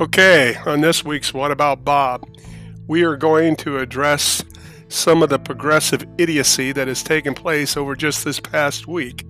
Okay, 0.00 0.56
on 0.66 0.80
this 0.80 1.04
week's 1.04 1.32
What 1.32 1.52
About 1.52 1.84
Bob, 1.84 2.26
we 2.88 3.04
are 3.04 3.16
going 3.16 3.54
to 3.56 3.78
address 3.78 4.42
some 4.88 5.22
of 5.22 5.28
the 5.28 5.38
progressive 5.38 6.04
idiocy 6.18 6.72
that 6.72 6.88
has 6.88 7.04
taken 7.04 7.32
place 7.32 7.76
over 7.76 7.94
just 7.94 8.24
this 8.24 8.40
past 8.40 8.88
week. 8.88 9.24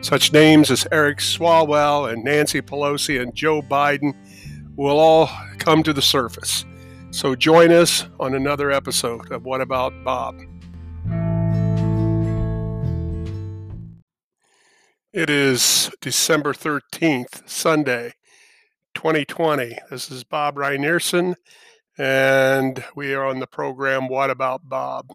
Such 0.00 0.32
names 0.32 0.72
as 0.72 0.88
Eric 0.90 1.18
Swalwell 1.18 2.12
and 2.12 2.24
Nancy 2.24 2.60
Pelosi 2.60 3.22
and 3.22 3.32
Joe 3.32 3.62
Biden 3.62 4.12
will 4.74 4.98
all 4.98 5.30
come 5.58 5.84
to 5.84 5.92
the 5.92 6.02
surface. 6.02 6.64
So 7.12 7.36
join 7.36 7.70
us 7.70 8.04
on 8.18 8.34
another 8.34 8.72
episode 8.72 9.30
of 9.30 9.44
What 9.44 9.60
About 9.60 9.92
Bob. 10.02 10.34
It 15.12 15.30
is 15.30 15.92
December 16.00 16.54
13th, 16.54 17.48
Sunday. 17.48 18.14
2020. 18.94 19.76
This 19.90 20.10
is 20.10 20.24
Bob 20.24 20.56
Reinerson, 20.56 21.34
and 21.98 22.84
we 22.94 23.14
are 23.14 23.24
on 23.24 23.40
the 23.40 23.46
program 23.46 24.08
What 24.08 24.30
About 24.30 24.68
Bob? 24.68 25.10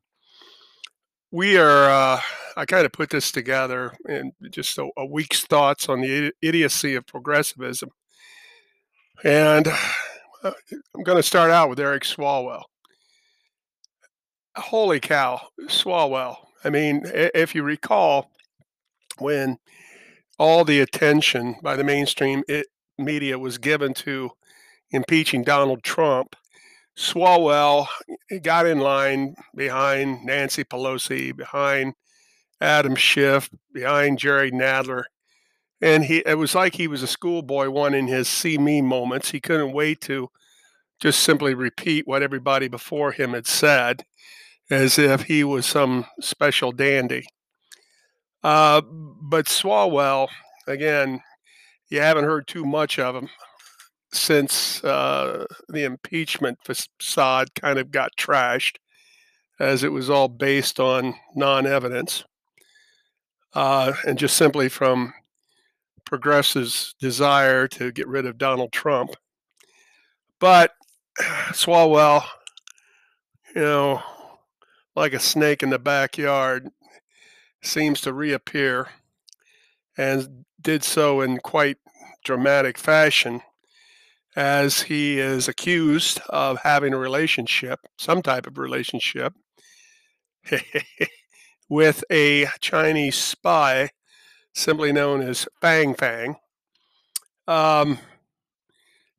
We 1.31 1.57
are, 1.57 1.89
uh, 1.89 2.21
I 2.55 2.65
kind 2.65 2.85
of 2.85 2.91
put 2.91 3.09
this 3.09 3.31
together 3.31 3.93
in 4.07 4.31
just 4.49 4.77
a, 4.77 4.89
a 4.97 5.05
week's 5.05 5.45
thoughts 5.45 5.89
on 5.89 6.01
the 6.01 6.31
idiocy 6.41 6.95
of 6.95 7.05
progressivism. 7.05 7.89
And 9.23 9.67
uh, 10.43 10.51
I'm 10.95 11.03
going 11.03 11.17
to 11.17 11.23
start 11.23 11.51
out 11.51 11.69
with 11.69 11.79
Eric 11.79 12.03
Swalwell. 12.03 12.63
Holy 14.55 14.99
cow, 14.99 15.41
Swalwell. 15.63 16.37
I 16.63 16.69
mean, 16.69 17.03
if 17.05 17.53
you 17.53 17.63
recall, 17.63 18.31
when 19.19 19.57
all 20.39 20.63
the 20.63 20.79
attention 20.79 21.55
by 21.61 21.75
the 21.75 21.83
mainstream 21.83 22.43
it, 22.47 22.67
media 22.97 23.37
was 23.37 23.57
given 23.57 23.93
to 23.93 24.31
impeaching 24.91 25.43
Donald 25.43 25.83
Trump, 25.83 26.35
Swalwell 26.97 27.87
got 28.41 28.65
in 28.65 28.79
line 28.79 29.35
behind 29.55 30.25
Nancy 30.25 30.63
Pelosi, 30.63 31.35
behind 31.35 31.93
Adam 32.59 32.95
Schiff, 32.95 33.49
behind 33.71 34.17
Jerry 34.17 34.51
Nadler. 34.51 35.03
And 35.79 36.05
he 36.05 36.23
it 36.25 36.39
was 36.39 36.55
like 36.55 36.75
he 36.75 36.87
was 36.87 37.03
a 37.03 37.07
schoolboy 37.07 37.69
wanting 37.69 38.07
his 38.07 38.27
see 38.27 38.57
me 38.57 38.81
moments. 38.81 39.29
He 39.29 39.39
couldn't 39.39 39.73
wait 39.73 40.01
to 40.01 40.31
just 40.99 41.19
simply 41.19 41.53
repeat 41.53 42.07
what 42.07 42.23
everybody 42.23 42.67
before 42.67 43.11
him 43.11 43.33
had 43.33 43.45
said 43.45 44.03
as 44.71 44.97
if 44.97 45.23
he 45.23 45.43
was 45.43 45.67
some 45.67 46.05
special 46.19 46.71
dandy. 46.71 47.27
Uh, 48.43 48.81
but 48.81 49.45
Swalwell, 49.45 50.29
again, 50.67 51.21
you 51.89 51.99
haven't 52.01 52.25
heard 52.25 52.47
too 52.47 52.65
much 52.65 52.99
of 52.99 53.15
him 53.15 53.29
since 54.11 54.83
uh, 54.83 55.45
the 55.67 55.83
impeachment 55.83 56.59
facade 56.63 57.53
kind 57.55 57.77
of 57.79 57.91
got 57.91 58.15
trashed, 58.17 58.77
as 59.59 59.83
it 59.83 59.91
was 59.91 60.09
all 60.09 60.27
based 60.27 60.79
on 60.79 61.15
non 61.35 61.65
evidence 61.65 62.23
uh, 63.53 63.93
and 64.05 64.17
just 64.17 64.35
simply 64.35 64.69
from 64.69 65.13
progressives' 66.05 66.95
desire 66.99 67.67
to 67.67 67.91
get 67.91 68.07
rid 68.07 68.25
of 68.25 68.37
Donald 68.37 68.71
Trump. 68.71 69.15
But 70.39 70.73
Swalwell, 71.51 72.23
you 73.55 73.61
know, 73.61 74.03
like 74.95 75.13
a 75.13 75.19
snake 75.19 75.63
in 75.63 75.69
the 75.69 75.79
backyard, 75.79 76.69
seems 77.63 77.99
to 78.01 78.13
reappear 78.13 78.89
and 79.97 80.45
did 80.61 80.83
so 80.83 81.21
in 81.21 81.37
quite 81.39 81.77
dramatic 82.23 82.77
fashion 82.77 83.41
as 84.35 84.83
he 84.83 85.19
is 85.19 85.47
accused 85.47 86.19
of 86.29 86.59
having 86.59 86.93
a 86.93 86.97
relationship, 86.97 87.79
some 87.97 88.21
type 88.21 88.45
of 88.45 88.57
relationship, 88.57 89.33
with 91.69 92.03
a 92.11 92.45
Chinese 92.61 93.15
spy, 93.15 93.89
simply 94.53 94.91
known 94.91 95.21
as 95.21 95.47
Fang 95.59 95.95
Fang. 95.95 96.35
Um, 97.47 97.97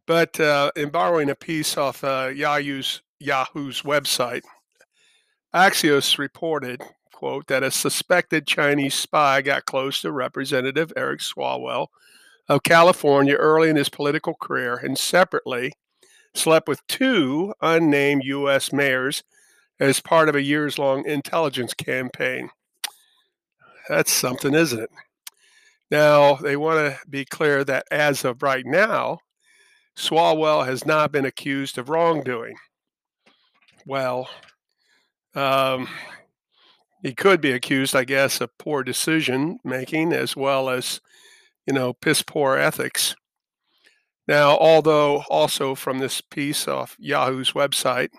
but 0.06 0.38
uh, 0.38 0.70
in 0.76 0.90
borrowing 0.90 1.30
a 1.30 1.34
piece 1.34 1.76
off 1.76 2.04
uh, 2.04 2.30
Yahoo's, 2.34 3.02
Yahoo's 3.18 3.82
website, 3.82 4.42
Axios 5.54 6.18
reported 6.18 6.80
quote, 7.18 7.48
that 7.48 7.64
a 7.64 7.70
suspected 7.72 8.46
Chinese 8.46 8.94
spy 8.94 9.42
got 9.42 9.64
close 9.64 10.00
to 10.00 10.12
Representative 10.12 10.92
Eric 10.96 11.18
Swalwell 11.18 11.88
of 12.48 12.62
California 12.62 13.34
early 13.34 13.68
in 13.68 13.74
his 13.74 13.88
political 13.88 14.34
career 14.34 14.76
and 14.76 14.96
separately 14.96 15.72
slept 16.32 16.68
with 16.68 16.86
two 16.86 17.52
unnamed 17.60 18.22
U.S. 18.22 18.72
mayors 18.72 19.24
as 19.80 19.98
part 19.98 20.28
of 20.28 20.36
a 20.36 20.42
years 20.42 20.78
long 20.78 21.04
intelligence 21.06 21.74
campaign. 21.74 22.50
That's 23.88 24.12
something, 24.12 24.54
isn't 24.54 24.78
it? 24.78 24.90
Now, 25.90 26.36
they 26.36 26.56
want 26.56 26.78
to 26.78 27.00
be 27.10 27.24
clear 27.24 27.64
that 27.64 27.86
as 27.90 28.24
of 28.24 28.44
right 28.44 28.64
now, 28.64 29.18
Swalwell 29.96 30.64
has 30.64 30.86
not 30.86 31.10
been 31.10 31.24
accused 31.24 31.78
of 31.78 31.88
wrongdoing. 31.88 32.54
Well, 33.86 34.28
um, 35.34 35.88
he 37.02 37.14
could 37.14 37.40
be 37.40 37.52
accused, 37.52 37.94
I 37.94 38.04
guess, 38.04 38.40
of 38.40 38.56
poor 38.58 38.82
decision 38.82 39.58
making 39.64 40.12
as 40.12 40.36
well 40.36 40.68
as, 40.68 41.00
you 41.66 41.72
know, 41.72 41.92
piss 41.92 42.22
poor 42.22 42.56
ethics. 42.56 43.14
Now, 44.26 44.58
although 44.58 45.22
also 45.30 45.74
from 45.74 45.98
this 45.98 46.20
piece 46.20 46.68
off 46.68 46.96
Yahoo's 46.98 47.52
website, 47.52 48.10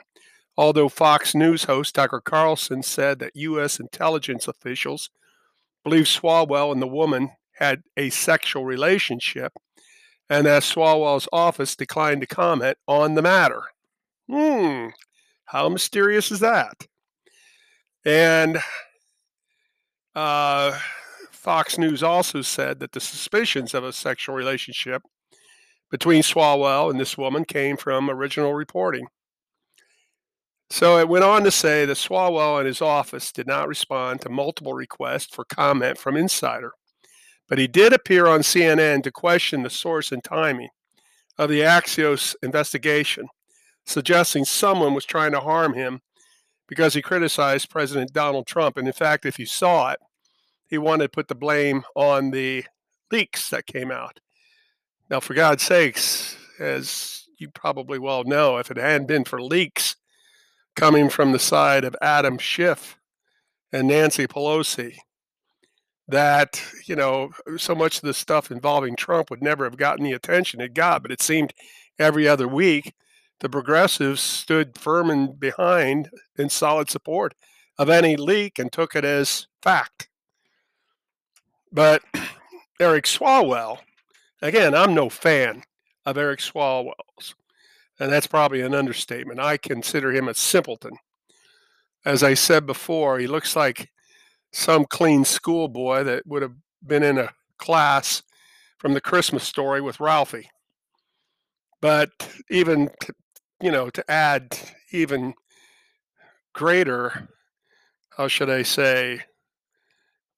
although 0.58 0.90
Fox 0.90 1.36
News 1.36 1.66
host 1.66 1.96
Tucker 1.96 2.22
Carlson 2.22 2.82
said 2.82 3.20
that 3.20 3.36
U.S. 3.36 3.80
intelligence 3.80 4.48
officials 4.48 5.10
believe 5.84 6.06
Swalwell 6.06 6.72
and 6.72 6.82
the 6.82 6.88
woman 6.88 7.32
had 7.54 7.84
a 7.96 8.10
sexual 8.10 8.66
relationship, 8.66 9.54
and 10.30 10.46
that 10.46 10.64
Swalwell's 10.64 11.28
office 11.32 11.76
declined 11.76 12.22
to 12.22 12.28
comment 12.28 12.78
on 12.88 13.16
the 13.16 13.22
matter. 13.22 13.64
Hmm, 14.30 14.88
how 15.46 15.70
mysterious 15.70 16.32
is 16.32 16.40
that? 16.40 16.88
And 18.10 18.58
uh, 20.16 20.80
Fox 21.32 21.78
News 21.78 22.02
also 22.02 22.42
said 22.42 22.80
that 22.80 22.92
the 22.92 23.00
suspicions 23.00 23.76
of 23.76 23.84
a 23.84 23.94
sexual 23.94 24.34
relationship 24.34 25.04
between 25.92 26.24
Swalwell 26.24 26.90
and 26.90 27.00
this 27.00 27.20
woman 27.20 27.46
came 27.46 27.78
from 27.78 28.10
original 28.10 28.56
reporting. 28.56 29.06
So 30.72 30.98
it 30.98 31.08
went 31.08 31.24
on 31.24 31.44
to 31.44 31.52
say 31.52 31.86
that 31.86 31.98
Swalwell 31.98 32.58
and 32.58 32.66
his 32.66 32.82
office 32.82 33.32
did 33.32 33.46
not 33.46 33.68
respond 33.68 34.22
to 34.22 34.30
multiple 34.30 34.74
requests 34.74 35.36
for 35.36 35.46
comment 35.46 36.00
from 36.00 36.18
Insider, 36.18 36.72
but 37.48 37.60
he 37.60 37.68
did 37.68 37.94
appear 37.94 38.26
on 38.26 38.40
CNN 38.40 39.04
to 39.04 39.12
question 39.12 39.62
the 39.62 39.70
source 39.70 40.12
and 40.12 40.24
timing 40.24 40.70
of 41.38 41.48
the 41.52 41.60
Axios 41.60 42.36
investigation, 42.42 43.28
suggesting 43.86 44.46
someone 44.46 44.96
was 44.96 45.06
trying 45.06 45.32
to 45.34 45.42
harm 45.42 45.76
him 45.76 46.02
because 46.70 46.94
he 46.94 47.02
criticized 47.02 47.70
President 47.70 48.14
Donald 48.14 48.48
Trump. 48.48 48.78
And 48.78 48.88
in 48.88 48.94
fact, 48.94 49.26
if 49.26 49.40
you 49.40 49.46
saw 49.46 49.92
it, 49.92 50.00
he 50.68 50.78
wanted 50.78 51.06
to 51.06 51.10
put 51.10 51.28
the 51.28 51.36
blame 51.36 51.84
on 51.96 52.30
the 52.30 52.64
leaks 53.12 53.50
that 53.50 53.66
came 53.66 53.92
out. 53.92 54.20
Now, 55.10 55.20
for 55.20 55.34
God's 55.34 55.64
sakes, 55.64 56.38
as 56.60 57.26
you 57.40 57.50
probably 57.50 57.98
well 57.98 58.24
know, 58.24 58.58
if 58.58 58.70
it 58.70 58.78
hadn't 58.78 59.08
been 59.08 59.26
for 59.26 59.42
leaks 59.42 59.96
coming 60.76 61.10
from 61.10 61.32
the 61.32 61.40
side 61.40 61.84
of 61.84 61.96
Adam 62.02 62.38
Schiff 62.38 63.00
and 63.74 63.88
Nancy 63.88 64.28
Pelosi, 64.28 64.98
that, 66.08 66.64
you 66.86 66.96
know, 66.96 67.32
so 67.58 67.74
much 67.74 67.98
of 67.98 68.04
the 68.04 68.14
stuff 68.14 68.52
involving 68.52 68.96
Trump 68.96 69.32
would 69.32 69.42
never 69.42 69.64
have 69.64 69.78
gotten 69.78 70.04
the 70.04 70.14
attention 70.14 70.62
it 70.62 70.76
got. 70.76 71.02
But 71.02 71.12
it 71.12 71.22
seemed 71.22 71.54
every 71.98 72.28
other 72.28 72.48
week 72.48 72.94
the 73.40 73.50
progressives 73.50 74.22
stood 74.22 74.78
firm 74.78 75.10
and 75.10 75.40
behind 75.40 76.10
in 76.38 76.50
solid 76.50 76.90
support 76.90 77.34
of 77.78 77.90
any 77.90 78.16
leak 78.16 78.60
and 78.60 78.72
took 78.72 78.96
it 78.96 79.06
as 79.06 79.48
fact. 79.62 80.10
But 81.72 82.02
Eric 82.80 83.06
Swalwell, 83.06 83.80
again, 84.42 84.76
I'm 84.76 84.94
no 84.94 85.10
fan 85.10 85.64
of 86.06 86.18
Eric 86.18 86.40
Swalwell's, 86.40 87.36
and 88.00 88.12
that's 88.12 88.28
probably 88.28 88.62
an 88.62 88.76
understatement. 88.76 89.40
I 89.40 89.58
consider 89.58 90.12
him 90.12 90.28
a 90.28 90.34
simpleton. 90.34 90.98
As 92.06 92.24
I 92.24 92.34
said 92.34 92.66
before, 92.66 93.20
he 93.20 93.28
looks 93.28 93.56
like 93.56 93.90
some 94.52 94.86
clean 94.86 95.24
schoolboy 95.26 96.04
that 96.04 96.26
would 96.26 96.42
have 96.42 96.56
been 96.86 97.04
in 97.04 97.18
a 97.18 97.30
class 97.58 98.24
from 98.78 98.94
the 98.94 99.02
Christmas 99.02 99.44
story 99.44 99.82
with 99.82 100.00
Ralphie. 100.00 100.50
But 101.82 102.10
even 102.50 102.90
you 103.62 103.72
know, 103.72 103.90
to 103.90 104.10
add 104.10 104.58
even 104.92 105.34
greater, 106.54 107.30
how 108.18 108.28
should 108.28 108.50
I 108.50 108.64
say, 108.64 109.22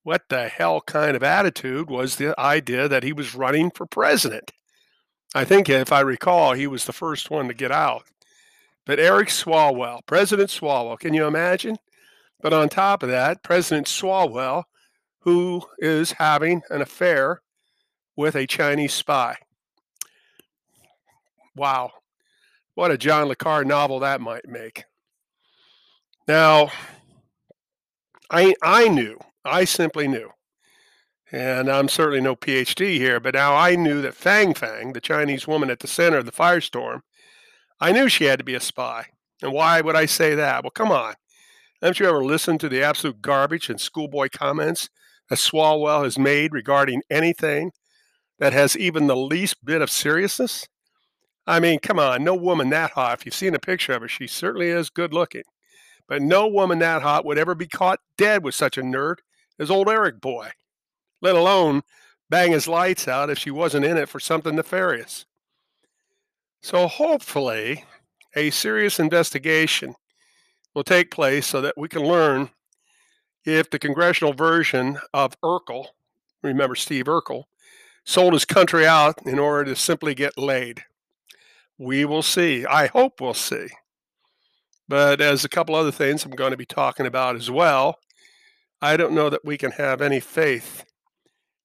what 0.03 0.23
the 0.29 0.47
hell 0.47 0.81
kind 0.81 1.15
of 1.15 1.23
attitude 1.23 1.89
was 1.89 2.15
the 2.15 2.39
idea 2.39 2.87
that 2.87 3.03
he 3.03 3.13
was 3.13 3.35
running 3.35 3.69
for 3.69 3.85
president. 3.85 4.51
I 5.35 5.45
think, 5.45 5.69
if 5.69 5.91
I 5.91 6.01
recall, 6.01 6.53
he 6.53 6.67
was 6.67 6.85
the 6.85 6.93
first 6.93 7.29
one 7.29 7.47
to 7.47 7.53
get 7.53 7.71
out. 7.71 8.03
But 8.85 8.99
Eric 8.99 9.29
Swalwell, 9.29 10.05
President 10.05 10.49
Swalwell, 10.49 10.99
can 10.99 11.13
you 11.13 11.25
imagine? 11.25 11.77
But 12.41 12.53
on 12.53 12.67
top 12.67 13.03
of 13.03 13.09
that, 13.09 13.43
President 13.43 13.87
Swalwell, 13.87 14.63
who 15.19 15.61
is 15.77 16.13
having 16.13 16.63
an 16.71 16.81
affair 16.81 17.41
with 18.15 18.35
a 18.35 18.47
Chinese 18.47 18.93
spy. 18.93 19.37
Wow. 21.55 21.91
What 22.81 22.89
a 22.89 22.97
John 22.97 23.27
Le 23.27 23.35
Carre 23.35 23.63
novel 23.63 23.99
that 23.99 24.21
might 24.21 24.47
make. 24.49 24.85
Now, 26.27 26.71
I, 28.31 28.55
I 28.63 28.87
knew, 28.87 29.19
I 29.45 29.65
simply 29.65 30.07
knew, 30.07 30.31
and 31.31 31.69
I'm 31.69 31.87
certainly 31.87 32.21
no 32.21 32.35
PhD 32.35 32.95
here, 32.95 33.19
but 33.19 33.35
now 33.35 33.55
I 33.55 33.75
knew 33.75 34.01
that 34.01 34.15
Fang 34.15 34.55
Fang, 34.55 34.93
the 34.93 34.99
Chinese 34.99 35.47
woman 35.47 35.69
at 35.69 35.81
the 35.81 35.87
center 35.87 36.17
of 36.17 36.25
the 36.25 36.31
firestorm, 36.31 37.01
I 37.79 37.91
knew 37.91 38.09
she 38.09 38.23
had 38.23 38.39
to 38.39 38.43
be 38.43 38.55
a 38.55 38.59
spy. 38.59 39.09
And 39.43 39.53
why 39.53 39.81
would 39.81 39.95
I 39.95 40.07
say 40.07 40.33
that? 40.33 40.63
Well, 40.63 40.71
come 40.71 40.89
on. 40.91 41.13
Haven't 41.83 41.99
you 41.99 42.07
ever 42.07 42.25
listened 42.25 42.61
to 42.61 42.69
the 42.69 42.81
absolute 42.81 43.21
garbage 43.21 43.69
and 43.69 43.79
schoolboy 43.79 44.29
comments 44.33 44.89
that 45.29 45.37
Swalwell 45.37 46.03
has 46.03 46.17
made 46.17 46.51
regarding 46.51 47.03
anything 47.11 47.73
that 48.39 48.53
has 48.53 48.75
even 48.75 49.05
the 49.05 49.15
least 49.15 49.63
bit 49.63 49.83
of 49.83 49.91
seriousness? 49.91 50.65
I 51.51 51.59
mean, 51.59 51.79
come 51.79 51.99
on, 51.99 52.23
no 52.23 52.33
woman 52.33 52.69
that 52.69 52.91
hot. 52.91 53.19
If 53.19 53.25
you've 53.25 53.35
seen 53.35 53.53
a 53.53 53.59
picture 53.59 53.91
of 53.91 54.01
her, 54.01 54.07
she 54.07 54.25
certainly 54.25 54.69
is 54.69 54.89
good 54.89 55.13
looking. 55.13 55.43
But 56.07 56.21
no 56.21 56.47
woman 56.47 56.79
that 56.79 57.01
hot 57.01 57.25
would 57.25 57.37
ever 57.37 57.55
be 57.55 57.67
caught 57.67 57.99
dead 58.17 58.41
with 58.41 58.55
such 58.55 58.77
a 58.77 58.81
nerd 58.81 59.15
as 59.59 59.69
old 59.69 59.89
Eric 59.89 60.21
Boy, 60.21 60.51
let 61.21 61.35
alone 61.35 61.81
bang 62.29 62.53
his 62.53 62.69
lights 62.69 63.05
out 63.05 63.29
if 63.29 63.37
she 63.37 63.51
wasn't 63.51 63.83
in 63.83 63.97
it 63.97 64.07
for 64.07 64.17
something 64.17 64.55
nefarious. 64.55 65.25
So 66.61 66.87
hopefully, 66.87 67.83
a 68.33 68.49
serious 68.51 68.97
investigation 68.97 69.95
will 70.73 70.85
take 70.85 71.11
place 71.11 71.47
so 71.47 71.59
that 71.59 71.77
we 71.77 71.89
can 71.89 72.03
learn 72.03 72.51
if 73.43 73.69
the 73.69 73.79
congressional 73.79 74.31
version 74.31 74.99
of 75.13 75.35
Urkel, 75.41 75.87
remember 76.41 76.75
Steve 76.75 77.07
Urkel, 77.07 77.43
sold 78.05 78.31
his 78.31 78.45
country 78.45 78.87
out 78.87 79.15
in 79.25 79.37
order 79.37 79.65
to 79.65 79.75
simply 79.75 80.15
get 80.15 80.37
laid. 80.37 80.85
We 81.81 82.05
will 82.05 82.21
see. 82.21 82.63
I 82.63 82.85
hope 82.85 83.19
we'll 83.19 83.33
see. 83.33 83.69
But 84.87 85.19
as 85.19 85.43
a 85.43 85.49
couple 85.49 85.73
other 85.73 85.91
things 85.91 86.23
I'm 86.23 86.29
going 86.29 86.51
to 86.51 86.57
be 86.57 86.63
talking 86.63 87.07
about 87.07 87.35
as 87.35 87.49
well, 87.49 87.97
I 88.83 88.97
don't 88.97 89.15
know 89.15 89.31
that 89.31 89.43
we 89.43 89.57
can 89.57 89.71
have 89.71 89.99
any 89.99 90.19
faith 90.19 90.85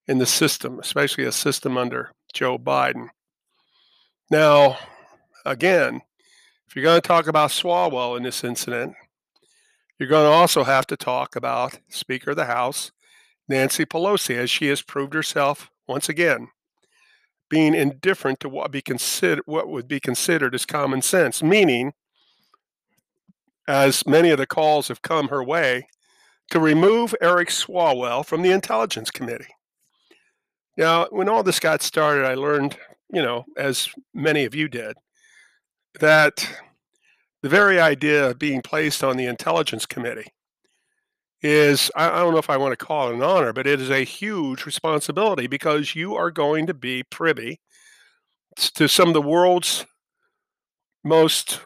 in 0.09 0.17
the 0.17 0.25
system, 0.25 0.79
especially 0.81 1.25
a 1.25 1.33
system 1.33 1.77
under 1.77 2.13
Joe 2.33 2.57
Biden. 2.57 3.09
Now, 4.31 4.79
again, 5.45 6.01
if 6.67 6.75
you're 6.75 6.83
going 6.83 7.03
to 7.03 7.07
talk 7.07 7.27
about 7.27 7.51
Swalwell 7.51 8.17
in 8.17 8.23
this 8.23 8.43
incident, 8.43 8.95
you're 9.99 10.09
going 10.09 10.25
to 10.25 10.35
also 10.35 10.65
have 10.65 10.87
to 10.87 10.97
talk 10.97 11.37
about 11.37 11.79
Speaker 11.91 12.31
of 12.31 12.37
the 12.37 12.47
House, 12.47 12.91
Nancy 13.51 13.85
Pelosi, 13.85 14.37
as 14.39 14.49
she 14.49 14.69
has 14.69 14.81
proved 14.81 15.13
herself 15.13 15.71
once 15.87 16.09
again 16.09 16.49
being 17.49 17.75
indifferent 17.75 18.41
to 18.41 18.49
what 18.49 18.71
be 18.71 18.83
consider 18.83 19.43
what 19.47 19.69
would 19.69 19.89
be 19.89 20.01
considered 20.01 20.55
as 20.55 20.67
common 20.67 21.03
sense, 21.03 21.43
meaning, 21.43 21.93
as 23.69 24.07
many 24.07 24.31
of 24.31 24.39
the 24.39 24.47
calls 24.47 24.89
have 24.89 25.03
come 25.03 25.29
her 25.29 25.43
way, 25.43 25.87
to 26.51 26.61
remove 26.61 27.15
Eric 27.21 27.49
Swalwell 27.49 28.25
from 28.25 28.43
the 28.43 28.53
Intelligence 28.53 29.11
Committee. 29.11 29.55
Now, 30.77 31.07
when 31.11 31.29
all 31.29 31.43
this 31.43 31.61
got 31.61 31.83
started, 31.83 32.25
I 32.25 32.35
learned, 32.35 32.77
you 33.13 33.23
know, 33.23 33.45
as 33.57 33.89
many 34.15 34.45
of 34.45 34.55
you 34.55 34.69
did, 34.69 34.97
that 36.01 36.49
the 37.43 37.49
very 37.49 37.81
idea 37.81 38.31
of 38.31 38.39
being 38.39 38.63
placed 38.63 39.03
on 39.03 39.17
the 39.17 39.27
Intelligence 39.27 39.87
Committee 39.87 40.33
is 41.47 41.91
I, 41.95 42.11
I 42.11 42.19
don't 42.19 42.33
know 42.33 42.39
if 42.39 42.51
I 42.51 42.57
want 42.57 42.77
to 42.77 42.85
call 42.85 43.11
it 43.11 43.15
an 43.15 43.23
honor, 43.23 43.53
but 43.53 43.67
it 43.67 43.81
is 43.81 43.91
a 43.91 44.05
huge 44.05 44.67
responsibility 44.67 45.47
because 45.47 45.95
you 45.95 46.15
are 46.17 46.31
going 46.31 46.67
to 46.67 46.75
be 46.75 47.05
privy 47.05 47.61
to 48.75 48.89
some 48.89 49.09
of 49.09 49.15
the 49.15 49.23
world's 49.23 49.87
most, 51.05 51.61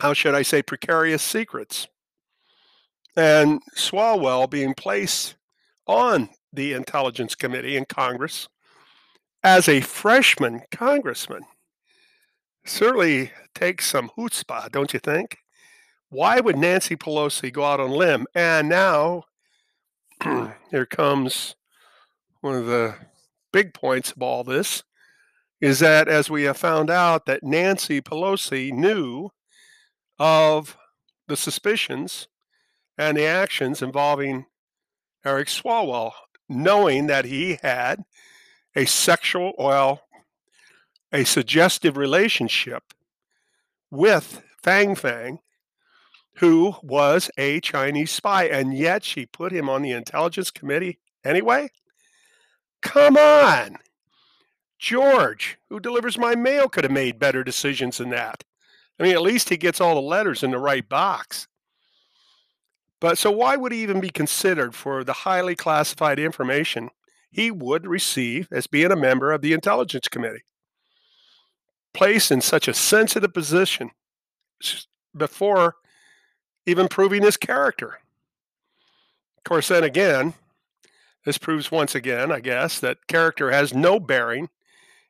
how 0.00 0.14
should 0.14 0.34
I 0.34 0.42
say, 0.42 0.62
precarious 0.62 1.22
secrets. 1.22 1.86
And 3.16 3.60
Swalwell 3.76 4.48
being 4.48 4.74
placed 4.74 5.36
on 5.86 6.30
the 6.52 6.72
Intelligence 6.72 7.34
Committee 7.34 7.76
in 7.76 7.84
Congress 7.84 8.48
as 9.42 9.68
a 9.68 9.80
freshman 9.80 10.62
congressman 10.70 11.42
certainly 12.64 13.32
takes 13.54 13.86
some 13.86 14.10
chutzpah, 14.16 14.70
don't 14.70 14.92
you 14.92 14.98
think? 14.98 15.38
Why 16.08 16.40
would 16.40 16.56
Nancy 16.56 16.96
Pelosi 16.96 17.52
go 17.52 17.64
out 17.64 17.80
on 17.80 17.90
limb? 17.90 18.26
And 18.34 18.68
now 18.68 19.24
here 20.70 20.86
comes 20.86 21.56
one 22.40 22.54
of 22.54 22.66
the 22.66 22.94
big 23.52 23.74
points 23.74 24.12
of 24.12 24.22
all 24.22 24.44
this 24.44 24.82
is 25.60 25.78
that 25.80 26.08
as 26.08 26.28
we 26.28 26.42
have 26.42 26.56
found 26.56 26.90
out 26.90 27.26
that 27.26 27.42
Nancy 27.42 28.00
Pelosi 28.00 28.72
knew 28.72 29.30
of 30.18 30.76
the 31.28 31.36
suspicions 31.36 32.28
and 32.98 33.16
the 33.16 33.24
actions 33.24 33.82
involving 33.82 34.46
Eric 35.24 35.48
Swalwell, 35.48 36.12
knowing 36.48 37.06
that 37.06 37.24
he 37.24 37.58
had 37.62 38.04
a 38.74 38.84
sexual, 38.84 39.54
well, 39.58 40.02
a 41.12 41.24
suggestive 41.24 41.96
relationship 41.96 42.82
with 43.90 44.42
Fang 44.62 44.94
Fang, 44.94 45.40
who 46.36 46.74
was 46.82 47.30
a 47.38 47.60
Chinese 47.60 48.10
spy, 48.10 48.44
and 48.44 48.76
yet 48.76 49.04
she 49.04 49.26
put 49.26 49.52
him 49.52 49.68
on 49.68 49.82
the 49.82 49.92
intelligence 49.92 50.50
committee 50.50 50.98
anyway? 51.24 51.70
Come 52.82 53.16
on. 53.16 53.78
George, 54.78 55.58
who 55.70 55.80
delivers 55.80 56.18
my 56.18 56.34
mail, 56.34 56.68
could 56.68 56.84
have 56.84 56.92
made 56.92 57.18
better 57.18 57.42
decisions 57.42 57.98
than 57.98 58.10
that. 58.10 58.44
I 59.00 59.02
mean, 59.02 59.14
at 59.14 59.22
least 59.22 59.48
he 59.48 59.56
gets 59.56 59.80
all 59.80 59.94
the 59.94 60.00
letters 60.00 60.42
in 60.42 60.50
the 60.50 60.58
right 60.58 60.86
box. 60.86 61.48
But 63.00 63.18
so, 63.18 63.30
why 63.30 63.56
would 63.56 63.72
he 63.72 63.82
even 63.82 64.00
be 64.00 64.10
considered 64.10 64.74
for 64.74 65.04
the 65.04 65.12
highly 65.12 65.54
classified 65.54 66.18
information 66.18 66.90
he 67.30 67.50
would 67.50 67.86
receive 67.86 68.48
as 68.50 68.66
being 68.66 68.92
a 68.92 68.96
member 68.96 69.32
of 69.32 69.42
the 69.42 69.52
Intelligence 69.52 70.08
Committee? 70.08 70.44
Placed 71.92 72.30
in 72.30 72.40
such 72.40 72.68
a 72.68 72.74
sensitive 72.74 73.32
position 73.32 73.90
before 75.16 75.76
even 76.66 76.88
proving 76.88 77.22
his 77.22 77.36
character. 77.36 78.00
Of 79.38 79.44
course, 79.44 79.68
then 79.68 79.84
again, 79.84 80.34
this 81.24 81.38
proves 81.38 81.70
once 81.70 81.94
again, 81.94 82.30
I 82.30 82.40
guess, 82.40 82.78
that 82.80 83.06
character 83.06 83.50
has 83.50 83.72
no 83.72 83.98
bearing 83.98 84.48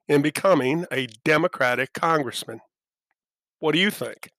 in 0.08 0.22
becoming 0.22 0.86
a 0.92 1.08
Democratic 1.24 1.92
congressman. 1.92 2.60
What 3.58 3.72
do 3.72 3.78
you 3.78 3.90
think? 3.90 4.30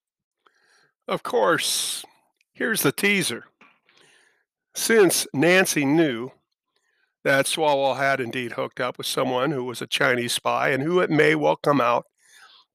Of 1.07 1.23
course, 1.23 2.05
here's 2.53 2.83
the 2.83 2.91
teaser. 2.91 3.45
Since 4.75 5.27
Nancy 5.33 5.85
knew 5.85 6.31
that 7.23 7.45
Swalwell 7.45 7.97
had 7.97 8.19
indeed 8.19 8.53
hooked 8.53 8.79
up 8.79 8.97
with 8.97 9.07
someone 9.07 9.51
who 9.51 9.63
was 9.63 9.81
a 9.81 9.87
Chinese 9.87 10.33
spy 10.33 10.69
and 10.69 10.83
who 10.83 10.99
it 10.99 11.09
may 11.09 11.35
well 11.35 11.55
come 11.55 11.81
out 11.81 12.05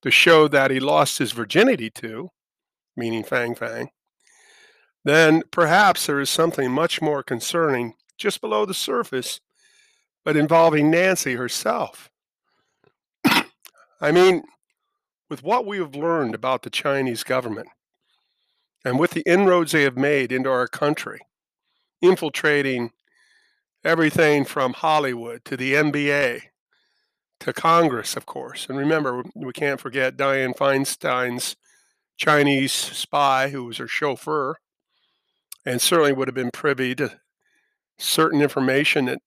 to 0.01 0.11
show 0.11 0.47
that 0.47 0.69
he 0.69 0.79
lost 0.79 1.17
his 1.17 1.31
virginity 1.31 1.89
to, 1.89 2.29
meaning 2.95 3.23
Fang 3.23 3.55
Fang, 3.55 3.89
then 5.03 5.43
perhaps 5.51 6.05
there 6.05 6.19
is 6.19 6.29
something 6.29 6.71
much 6.71 7.01
more 7.01 7.23
concerning 7.23 7.95
just 8.17 8.41
below 8.41 8.65
the 8.65 8.73
surface, 8.73 9.41
but 10.23 10.37
involving 10.37 10.89
Nancy 10.89 11.35
herself. 11.35 12.09
I 14.01 14.11
mean, 14.11 14.43
with 15.29 15.43
what 15.43 15.65
we 15.65 15.77
have 15.77 15.95
learned 15.95 16.35
about 16.35 16.63
the 16.63 16.69
Chinese 16.69 17.23
government 17.23 17.69
and 18.85 18.99
with 18.99 19.11
the 19.11 19.23
inroads 19.25 19.71
they 19.71 19.83
have 19.83 19.97
made 19.97 20.31
into 20.31 20.49
our 20.49 20.67
country, 20.67 21.19
infiltrating 22.01 22.91
everything 23.83 24.45
from 24.45 24.73
Hollywood 24.73 25.43
to 25.45 25.57
the 25.57 25.73
NBA 25.73 26.41
to 27.41 27.53
Congress, 27.53 28.15
of 28.15 28.25
course. 28.25 28.67
And 28.69 28.77
remember, 28.77 29.23
we 29.35 29.51
can't 29.53 29.79
forget 29.79 30.17
Dianne 30.17 30.55
Feinstein's 30.55 31.55
Chinese 32.15 32.71
spy 32.71 33.49
who 33.49 33.65
was 33.65 33.77
her 33.77 33.87
chauffeur 33.87 34.57
and 35.65 35.81
certainly 35.81 36.13
would 36.13 36.27
have 36.27 36.35
been 36.35 36.51
privy 36.51 36.95
to 36.95 37.19
certain 37.97 38.41
information 38.41 39.05
that 39.05 39.19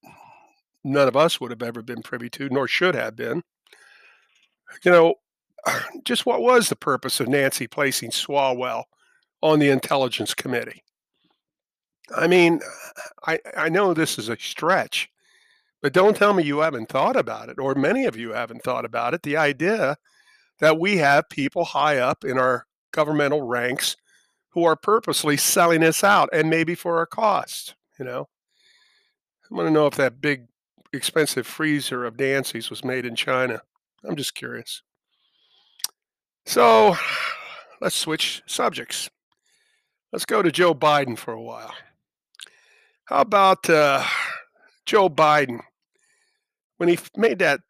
none 0.84 1.08
of 1.08 1.16
us 1.16 1.40
would 1.40 1.50
have 1.50 1.62
ever 1.62 1.82
been 1.82 2.02
privy 2.02 2.28
to, 2.30 2.48
nor 2.48 2.68
should 2.68 2.94
have 2.94 3.16
been. 3.16 3.42
You 4.84 4.90
know, 4.90 5.14
just 6.04 6.26
what 6.26 6.42
was 6.42 6.68
the 6.68 6.76
purpose 6.76 7.20
of 7.20 7.28
Nancy 7.28 7.66
placing 7.66 8.10
Swalwell 8.10 8.84
on 9.42 9.58
the 9.58 9.70
Intelligence 9.70 10.34
Committee? 10.34 10.82
I 12.16 12.26
mean, 12.26 12.60
I, 13.26 13.40
I 13.56 13.68
know 13.68 13.92
this 13.92 14.18
is 14.18 14.28
a 14.28 14.38
stretch, 14.38 15.10
But 15.82 15.92
don't 15.92 16.16
tell 16.16 16.34
me 16.34 16.42
you 16.44 16.58
haven't 16.60 16.88
thought 16.88 17.16
about 17.16 17.48
it, 17.48 17.58
or 17.58 17.74
many 17.74 18.04
of 18.06 18.16
you 18.16 18.32
haven't 18.32 18.62
thought 18.62 18.84
about 18.84 19.14
it. 19.14 19.22
The 19.22 19.36
idea 19.36 19.96
that 20.60 20.78
we 20.80 20.98
have 20.98 21.28
people 21.28 21.64
high 21.64 21.98
up 21.98 22.24
in 22.24 22.38
our 22.38 22.66
governmental 22.92 23.42
ranks 23.42 23.96
who 24.56 24.64
are 24.64 24.74
purposely 24.74 25.36
selling 25.36 25.84
us 25.84 26.02
out 26.02 26.30
and 26.32 26.48
maybe 26.48 26.74
for 26.74 27.02
a 27.02 27.06
cost, 27.06 27.74
you 27.98 28.04
know. 28.06 28.26
I 29.44 29.54
want 29.54 29.66
to 29.66 29.70
know 29.70 29.86
if 29.86 29.96
that 29.96 30.22
big 30.22 30.46
expensive 30.94 31.46
freezer 31.46 32.06
of 32.06 32.18
Nancy's 32.18 32.70
was 32.70 32.82
made 32.82 33.04
in 33.04 33.14
China. 33.16 33.60
I'm 34.02 34.16
just 34.16 34.34
curious. 34.34 34.80
So 36.46 36.96
let's 37.82 37.96
switch 37.96 38.42
subjects. 38.46 39.10
Let's 40.10 40.24
go 40.24 40.40
to 40.40 40.50
Joe 40.50 40.74
Biden 40.74 41.18
for 41.18 41.34
a 41.34 41.42
while. 41.42 41.74
How 43.04 43.20
about 43.20 43.68
uh, 43.68 44.02
Joe 44.86 45.10
Biden 45.10 45.60
when 46.78 46.88
he 46.88 46.98
made 47.14 47.40
that 47.40 47.60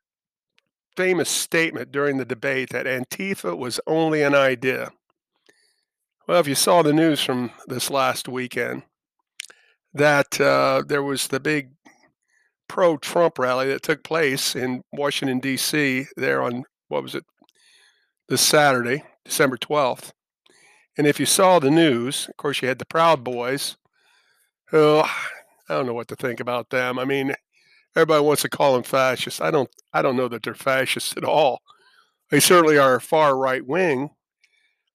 famous 0.96 1.28
statement 1.28 1.90
during 1.90 2.18
the 2.18 2.24
debate 2.24 2.70
that 2.70 2.86
Antifa 2.86 3.58
was 3.58 3.80
only 3.88 4.22
an 4.22 4.36
idea? 4.36 4.92
Well, 6.26 6.40
if 6.40 6.48
you 6.48 6.56
saw 6.56 6.82
the 6.82 6.92
news 6.92 7.22
from 7.22 7.52
this 7.68 7.88
last 7.88 8.28
weekend, 8.28 8.82
that 9.94 10.40
uh, 10.40 10.82
there 10.84 11.02
was 11.02 11.28
the 11.28 11.38
big 11.38 11.70
pro 12.68 12.96
Trump 12.96 13.38
rally 13.38 13.68
that 13.68 13.82
took 13.82 14.02
place 14.02 14.56
in 14.56 14.82
Washington, 14.92 15.38
D.C., 15.38 16.06
there 16.16 16.42
on, 16.42 16.64
what 16.88 17.04
was 17.04 17.14
it, 17.14 17.24
this 18.28 18.40
Saturday, 18.40 19.04
December 19.24 19.56
12th. 19.56 20.10
And 20.98 21.06
if 21.06 21.20
you 21.20 21.26
saw 21.26 21.60
the 21.60 21.70
news, 21.70 22.26
of 22.28 22.36
course, 22.36 22.60
you 22.60 22.66
had 22.66 22.80
the 22.80 22.86
Proud 22.86 23.22
Boys, 23.22 23.76
who 24.70 25.02
I 25.68 25.74
don't 25.74 25.86
know 25.86 25.94
what 25.94 26.08
to 26.08 26.16
think 26.16 26.40
about 26.40 26.70
them. 26.70 26.98
I 26.98 27.04
mean, 27.04 27.34
everybody 27.94 28.24
wants 28.24 28.42
to 28.42 28.48
call 28.48 28.74
them 28.74 28.82
fascists. 28.82 29.40
I 29.40 29.52
don't. 29.52 29.70
I 29.92 30.02
don't 30.02 30.16
know 30.16 30.28
that 30.28 30.42
they're 30.42 30.54
fascists 30.54 31.16
at 31.16 31.24
all. 31.24 31.60
They 32.30 32.40
certainly 32.40 32.78
are 32.78 32.98
far 32.98 33.36
right 33.36 33.64
wing. 33.64 34.10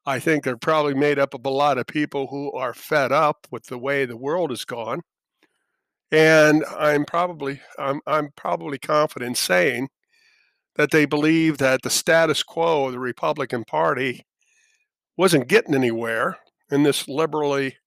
I 0.05 0.19
think 0.19 0.43
they're 0.43 0.57
probably 0.57 0.95
made 0.95 1.19
up 1.19 1.33
of 1.33 1.45
a 1.45 1.49
lot 1.49 1.77
of 1.77 1.85
people 1.87 2.27
who 2.27 2.51
are 2.53 2.73
fed 2.73 3.11
up 3.11 3.47
with 3.51 3.65
the 3.65 3.77
way 3.77 4.05
the 4.05 4.17
world 4.17 4.49
has 4.49 4.65
gone 4.65 5.01
and 6.11 6.65
I'm 6.77 7.05
probably 7.05 7.61
I'm, 7.79 8.01
I'm 8.05 8.31
probably 8.35 8.77
confident 8.77 9.37
saying 9.37 9.89
that 10.75 10.91
they 10.91 11.05
believe 11.05 11.57
that 11.57 11.81
the 11.81 11.89
status 11.89 12.43
quo 12.43 12.87
of 12.87 12.93
the 12.93 12.99
Republican 12.99 13.63
Party 13.63 14.25
wasn't 15.17 15.47
getting 15.47 15.75
anywhere 15.75 16.37
in 16.69 16.83
this 16.83 17.07
liberally 17.07 17.77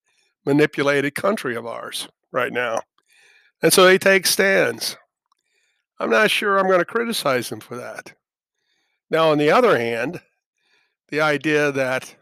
manipulated 0.45 1.15
country 1.15 1.57
of 1.57 1.67
ours 1.67 2.09
right 2.33 2.53
now. 2.53 2.81
And 3.63 3.73
so 3.73 3.85
they 3.85 3.99
take 3.99 4.27
stands. 4.27 4.97
I'm 5.99 6.11
not 6.11 6.31
sure 6.31 6.59
I'm 6.59 6.67
going 6.67 6.81
to 6.81 6.85
criticize 6.85 7.49
them 7.49 7.61
for 7.61 7.77
that. 7.77 8.13
Now, 9.11 9.31
on 9.31 9.39
the 9.39 9.51
other 9.51 9.79
hand, 9.79 10.21
the 11.09 11.21
idea 11.21 11.73
that, 11.73 12.17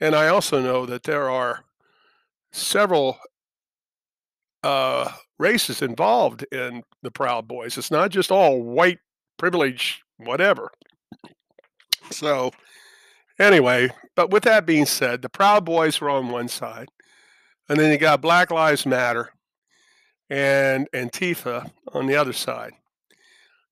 and 0.00 0.14
I 0.14 0.28
also 0.28 0.60
know 0.60 0.86
that 0.86 1.04
there 1.04 1.28
are 1.30 1.64
several 2.52 3.18
uh, 4.62 5.10
races 5.38 5.82
involved 5.82 6.44
in 6.52 6.82
the 7.02 7.10
Proud 7.10 7.46
Boys. 7.46 7.78
It's 7.78 7.90
not 7.90 8.10
just 8.10 8.30
all 8.30 8.62
white 8.62 8.98
privilege, 9.36 10.02
whatever. 10.16 10.70
So, 12.10 12.52
anyway, 13.38 13.90
but 14.14 14.30
with 14.30 14.44
that 14.44 14.66
being 14.66 14.86
said, 14.86 15.22
the 15.22 15.28
Proud 15.28 15.64
Boys 15.64 16.00
were 16.00 16.10
on 16.10 16.30
one 16.30 16.48
side, 16.48 16.88
and 17.68 17.78
then 17.78 17.92
you 17.92 17.98
got 17.98 18.20
Black 18.20 18.50
Lives 18.50 18.86
Matter 18.86 19.30
and 20.30 20.88
Antifa 20.92 21.70
on 21.92 22.06
the 22.06 22.16
other 22.16 22.32
side. 22.32 22.72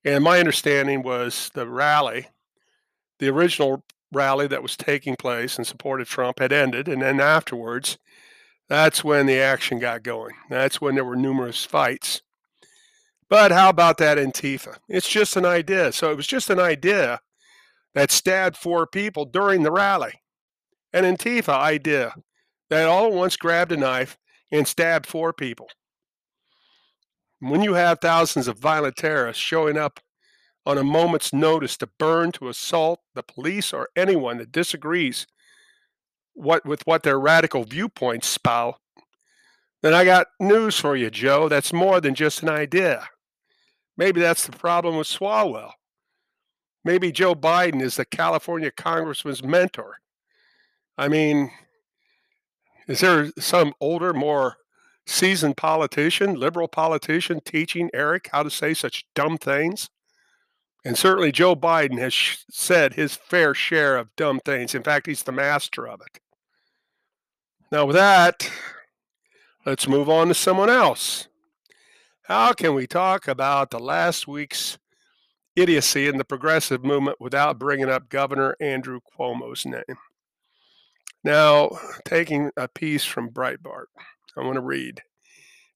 And 0.04 0.22
my 0.22 0.38
understanding 0.38 1.02
was 1.02 1.50
the 1.54 1.66
rally, 1.66 2.28
the 3.18 3.28
original 3.28 3.82
rally 4.14 4.46
that 4.48 4.62
was 4.62 4.76
taking 4.76 5.16
place 5.16 5.58
in 5.58 5.64
support 5.64 6.00
of 6.00 6.08
Trump 6.08 6.38
had 6.38 6.52
ended, 6.52 6.88
and 6.88 7.02
then 7.02 7.20
afterwards, 7.20 7.98
that's 8.68 9.04
when 9.04 9.26
the 9.26 9.38
action 9.38 9.78
got 9.78 10.02
going. 10.02 10.34
That's 10.48 10.80
when 10.80 10.94
there 10.94 11.04
were 11.04 11.16
numerous 11.16 11.64
fights. 11.64 12.22
But 13.28 13.52
how 13.52 13.68
about 13.68 13.98
that 13.98 14.18
Antifa? 14.18 14.76
It's 14.88 15.08
just 15.08 15.36
an 15.36 15.44
idea. 15.44 15.92
So 15.92 16.10
it 16.10 16.16
was 16.16 16.26
just 16.26 16.50
an 16.50 16.60
idea 16.60 17.20
that 17.94 18.10
stabbed 18.10 18.56
four 18.56 18.86
people 18.86 19.24
during 19.24 19.62
the 19.62 19.72
rally. 19.72 20.20
An 20.92 21.04
Antifa 21.04 21.54
idea 21.54 22.14
that 22.70 22.88
all 22.88 23.06
at 23.06 23.12
once 23.12 23.36
grabbed 23.36 23.72
a 23.72 23.76
knife 23.76 24.16
and 24.52 24.66
stabbed 24.66 25.06
four 25.06 25.32
people. 25.32 25.68
When 27.40 27.62
you 27.62 27.74
have 27.74 27.98
thousands 28.00 28.48
of 28.48 28.58
violent 28.58 28.96
terrorists 28.96 29.42
showing 29.42 29.76
up 29.76 30.00
on 30.66 30.78
a 30.78 30.84
moment's 30.84 31.32
notice 31.32 31.76
to 31.78 31.88
burn, 31.98 32.32
to 32.32 32.48
assault 32.48 33.00
the 33.14 33.22
police 33.22 33.72
or 33.72 33.88
anyone 33.96 34.38
that 34.38 34.52
disagrees 34.52 35.26
what 36.34 36.64
with 36.66 36.86
what 36.86 37.02
their 37.02 37.18
radical 37.18 37.64
viewpoints 37.64 38.26
spout, 38.26 38.76
then 39.82 39.94
I 39.94 40.04
got 40.04 40.28
news 40.40 40.78
for 40.78 40.96
you, 40.96 41.10
Joe. 41.10 41.48
That's 41.48 41.72
more 41.72 42.00
than 42.00 42.14
just 42.14 42.42
an 42.42 42.48
idea. 42.48 43.08
Maybe 43.96 44.20
that's 44.20 44.46
the 44.46 44.56
problem 44.56 44.96
with 44.96 45.06
Swalwell. 45.06 45.72
Maybe 46.84 47.12
Joe 47.12 47.34
Biden 47.34 47.80
is 47.80 47.96
the 47.96 48.04
California 48.04 48.70
congressman's 48.70 49.42
mentor. 49.42 49.98
I 50.98 51.08
mean, 51.08 51.50
is 52.88 53.00
there 53.00 53.30
some 53.38 53.74
older, 53.80 54.12
more 54.12 54.56
seasoned 55.06 55.56
politician, 55.56 56.34
liberal 56.34 56.68
politician, 56.68 57.40
teaching 57.44 57.90
Eric 57.94 58.28
how 58.32 58.42
to 58.42 58.50
say 58.50 58.74
such 58.74 59.06
dumb 59.14 59.38
things? 59.38 59.88
And 60.84 60.98
certainly 60.98 61.32
Joe 61.32 61.56
Biden 61.56 61.98
has 61.98 62.44
said 62.50 62.94
his 62.94 63.16
fair 63.16 63.54
share 63.54 63.96
of 63.96 64.14
dumb 64.16 64.40
things. 64.44 64.74
In 64.74 64.82
fact, 64.82 65.06
he's 65.06 65.22
the 65.22 65.32
master 65.32 65.88
of 65.88 66.02
it. 66.02 66.20
Now, 67.72 67.86
with 67.86 67.96
that, 67.96 68.50
let's 69.64 69.88
move 69.88 70.10
on 70.10 70.28
to 70.28 70.34
someone 70.34 70.68
else. 70.68 71.28
How 72.24 72.52
can 72.52 72.74
we 72.74 72.86
talk 72.86 73.26
about 73.26 73.70
the 73.70 73.78
last 73.78 74.28
week's 74.28 74.78
idiocy 75.56 76.06
in 76.06 76.18
the 76.18 76.24
progressive 76.24 76.84
movement 76.84 77.20
without 77.20 77.58
bringing 77.58 77.88
up 77.88 78.10
Governor 78.10 78.54
Andrew 78.60 79.00
Cuomo's 79.00 79.64
name? 79.64 79.98
Now, 81.22 81.70
taking 82.04 82.50
a 82.56 82.68
piece 82.68 83.04
from 83.04 83.30
Breitbart, 83.30 83.86
I 84.36 84.42
want 84.42 84.56
to 84.56 84.60
read. 84.60 85.02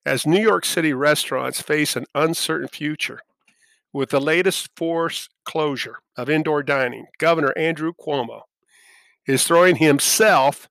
As 0.04 0.26
New 0.26 0.40
York 0.40 0.66
City 0.66 0.92
restaurants 0.92 1.62
face 1.62 1.96
an 1.96 2.04
uncertain 2.14 2.68
future 2.68 3.20
with 3.92 4.10
the 4.10 4.20
latest 4.20 4.68
forced 4.76 5.30
closure 5.44 5.98
of 6.16 6.28
indoor 6.28 6.62
dining, 6.62 7.06
Governor 7.18 7.52
Andrew 7.56 7.92
Cuomo 7.98 8.42
is 9.26 9.44
throwing 9.44 9.76
himself 9.76 10.68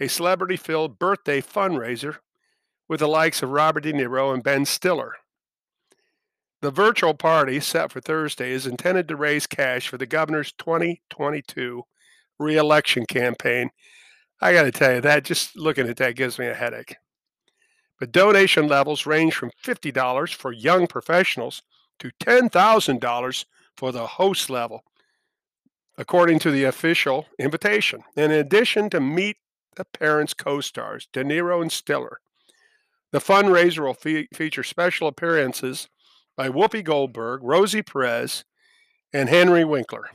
a 0.00 0.08
celebrity 0.08 0.56
filled 0.56 0.98
birthday 0.98 1.40
fundraiser 1.40 2.16
with 2.88 3.00
the 3.00 3.08
likes 3.08 3.42
of 3.42 3.50
Robert 3.50 3.82
De 3.82 3.92
Niro 3.92 4.32
and 4.32 4.42
Ben 4.42 4.64
Stiller. 4.64 5.16
The 6.62 6.70
virtual 6.70 7.14
party 7.14 7.60
set 7.60 7.92
for 7.92 8.00
Thursday 8.00 8.50
is 8.52 8.66
intended 8.66 9.08
to 9.08 9.16
raise 9.16 9.46
cash 9.46 9.88
for 9.88 9.98
the 9.98 10.06
governor's 10.06 10.52
2022 10.52 11.82
reelection 12.38 13.06
campaign. 13.06 13.70
I 14.40 14.52
got 14.52 14.62
to 14.62 14.72
tell 14.72 14.94
you, 14.94 15.00
that 15.02 15.24
just 15.24 15.56
looking 15.56 15.88
at 15.88 15.96
that 15.96 16.16
gives 16.16 16.38
me 16.38 16.46
a 16.46 16.54
headache. 16.54 16.96
But 17.98 18.12
donation 18.12 18.68
levels 18.68 19.06
range 19.06 19.34
from 19.34 19.50
$50 19.64 20.34
for 20.34 20.52
young 20.52 20.86
professionals 20.86 21.62
to 21.98 22.10
$10,000 22.20 23.44
for 23.76 23.92
the 23.92 24.06
host 24.06 24.50
level, 24.50 24.84
according 25.98 26.38
to 26.40 26.50
the 26.50 26.64
official 26.64 27.26
invitation. 27.38 28.02
In 28.16 28.30
addition 28.30 28.90
to 28.90 29.00
meet 29.00 29.36
the 29.76 29.84
parents' 29.84 30.34
co 30.34 30.60
stars, 30.60 31.08
De 31.12 31.22
Niro 31.22 31.60
and 31.62 31.70
Stiller. 31.70 32.20
The 33.12 33.18
fundraiser 33.18 33.84
will 33.84 33.94
fe- 33.94 34.28
feature 34.34 34.62
special 34.62 35.08
appearances 35.08 35.88
by 36.36 36.48
Whoopi 36.48 36.82
Goldberg, 36.82 37.40
Rosie 37.42 37.82
Perez, 37.82 38.44
and 39.12 39.28
Henry 39.28 39.64
Winkler. 39.64 40.10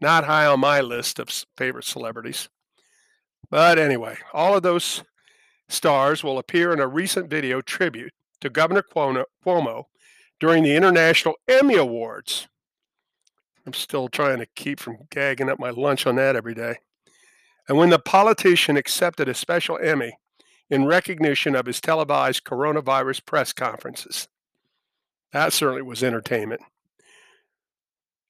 Not 0.00 0.24
high 0.24 0.46
on 0.46 0.60
my 0.60 0.80
list 0.80 1.18
of 1.18 1.30
favorite 1.56 1.84
celebrities. 1.84 2.48
But 3.50 3.78
anyway, 3.78 4.16
all 4.32 4.56
of 4.56 4.62
those 4.62 5.02
stars 5.68 6.24
will 6.24 6.38
appear 6.38 6.72
in 6.72 6.80
a 6.80 6.86
recent 6.86 7.28
video 7.28 7.60
tribute 7.60 8.12
to 8.40 8.50
Governor 8.50 8.82
Cuomo 8.82 9.84
during 10.42 10.64
the 10.64 10.74
International 10.74 11.36
Emmy 11.46 11.76
Awards. 11.76 12.48
I'm 13.64 13.72
still 13.72 14.08
trying 14.08 14.40
to 14.40 14.46
keep 14.56 14.80
from 14.80 14.98
gagging 15.08 15.48
up 15.48 15.60
my 15.60 15.70
lunch 15.70 16.04
on 16.04 16.16
that 16.16 16.34
every 16.34 16.52
day 16.52 16.78
and 17.68 17.78
when 17.78 17.90
the 17.90 18.00
politician 18.00 18.76
accepted 18.76 19.28
a 19.28 19.34
special 19.34 19.78
Emmy 19.78 20.18
in 20.68 20.84
recognition 20.84 21.54
of 21.54 21.66
his 21.66 21.80
televised 21.80 22.42
coronavirus 22.42 23.24
press 23.24 23.52
conferences. 23.52 24.26
That 25.32 25.52
certainly 25.52 25.82
was 25.82 26.02
entertainment. 26.02 26.62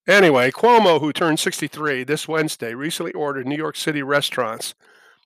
Anyway, 0.07 0.51
Cuomo, 0.51 1.01
who 1.01 1.15
turned 1.15 1.41
63 1.41 2.05
this 2.05 2.29
Wednesday, 2.29 2.75
recently 2.75 3.13
ordered 3.13 3.47
New 3.47 3.57
York 3.57 3.75
City 3.75 4.03
restaurants 4.03 4.75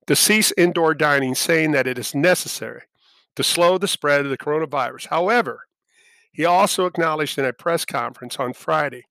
to 0.06 0.14
cease 0.14 0.52
indoor 0.56 0.94
dining, 0.94 1.34
saying 1.34 1.72
that 1.72 1.88
it 1.88 1.98
is 1.98 2.14
necessary 2.14 2.82
to 3.34 3.42
slow 3.42 3.76
the 3.76 3.88
spread 3.88 4.20
of 4.20 4.30
the 4.30 4.38
coronavirus. 4.38 5.08
However, 5.08 5.65
He 6.36 6.44
also 6.44 6.84
acknowledged 6.84 7.38
in 7.38 7.46
a 7.46 7.52
press 7.54 7.86
conference 7.86 8.36
on 8.36 8.52
Friday 8.52 9.04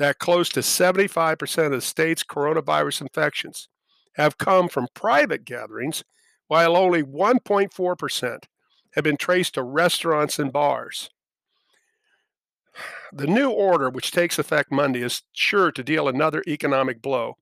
that 0.00 0.18
close 0.18 0.48
to 0.48 0.60
75% 0.60 1.66
of 1.66 1.70
the 1.70 1.80
state's 1.80 2.24
coronavirus 2.24 3.02
infections 3.02 3.68
have 4.14 4.38
come 4.38 4.68
from 4.68 4.88
private 4.92 5.44
gatherings, 5.44 6.02
while 6.48 6.76
only 6.76 7.00
1.4% 7.00 8.38
have 8.94 9.04
been 9.04 9.16
traced 9.16 9.54
to 9.54 9.62
restaurants 9.62 10.40
and 10.40 10.52
bars. 10.52 11.10
The 13.12 13.28
new 13.28 13.50
order, 13.50 13.88
which 13.88 14.10
takes 14.10 14.36
effect 14.36 14.72
Monday, 14.72 15.02
is 15.02 15.22
sure 15.32 15.70
to 15.70 15.84
deal 15.84 16.08
another 16.08 16.42
economic 16.48 17.00
blow 17.00 17.36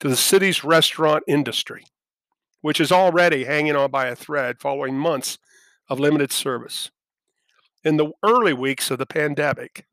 to 0.00 0.08
the 0.08 0.16
city's 0.16 0.64
restaurant 0.64 1.22
industry, 1.28 1.84
which 2.62 2.80
is 2.80 2.90
already 2.90 3.44
hanging 3.44 3.76
on 3.76 3.90
by 3.90 4.06
a 4.06 4.16
thread 4.16 4.58
following 4.58 4.96
months 4.96 5.38
of 5.90 6.00
limited 6.00 6.32
service. 6.32 6.90
In 7.84 7.98
the 7.98 8.10
early 8.22 8.54
weeks 8.54 8.90
of 8.90 8.98
the 8.98 9.06
pandemic, 9.06 9.86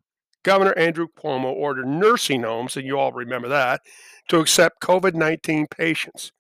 Governor 0.44 0.74
Andrew 0.78 1.08
Cuomo 1.08 1.52
ordered 1.52 1.88
nursing 1.88 2.44
homes, 2.44 2.78
and 2.78 2.86
you 2.86 2.98
all 2.98 3.12
remember 3.12 3.50
that, 3.50 3.82
to 4.30 4.40
accept 4.40 4.82
COVID 4.82 5.14
19 5.14 5.68
patients, 5.68 6.32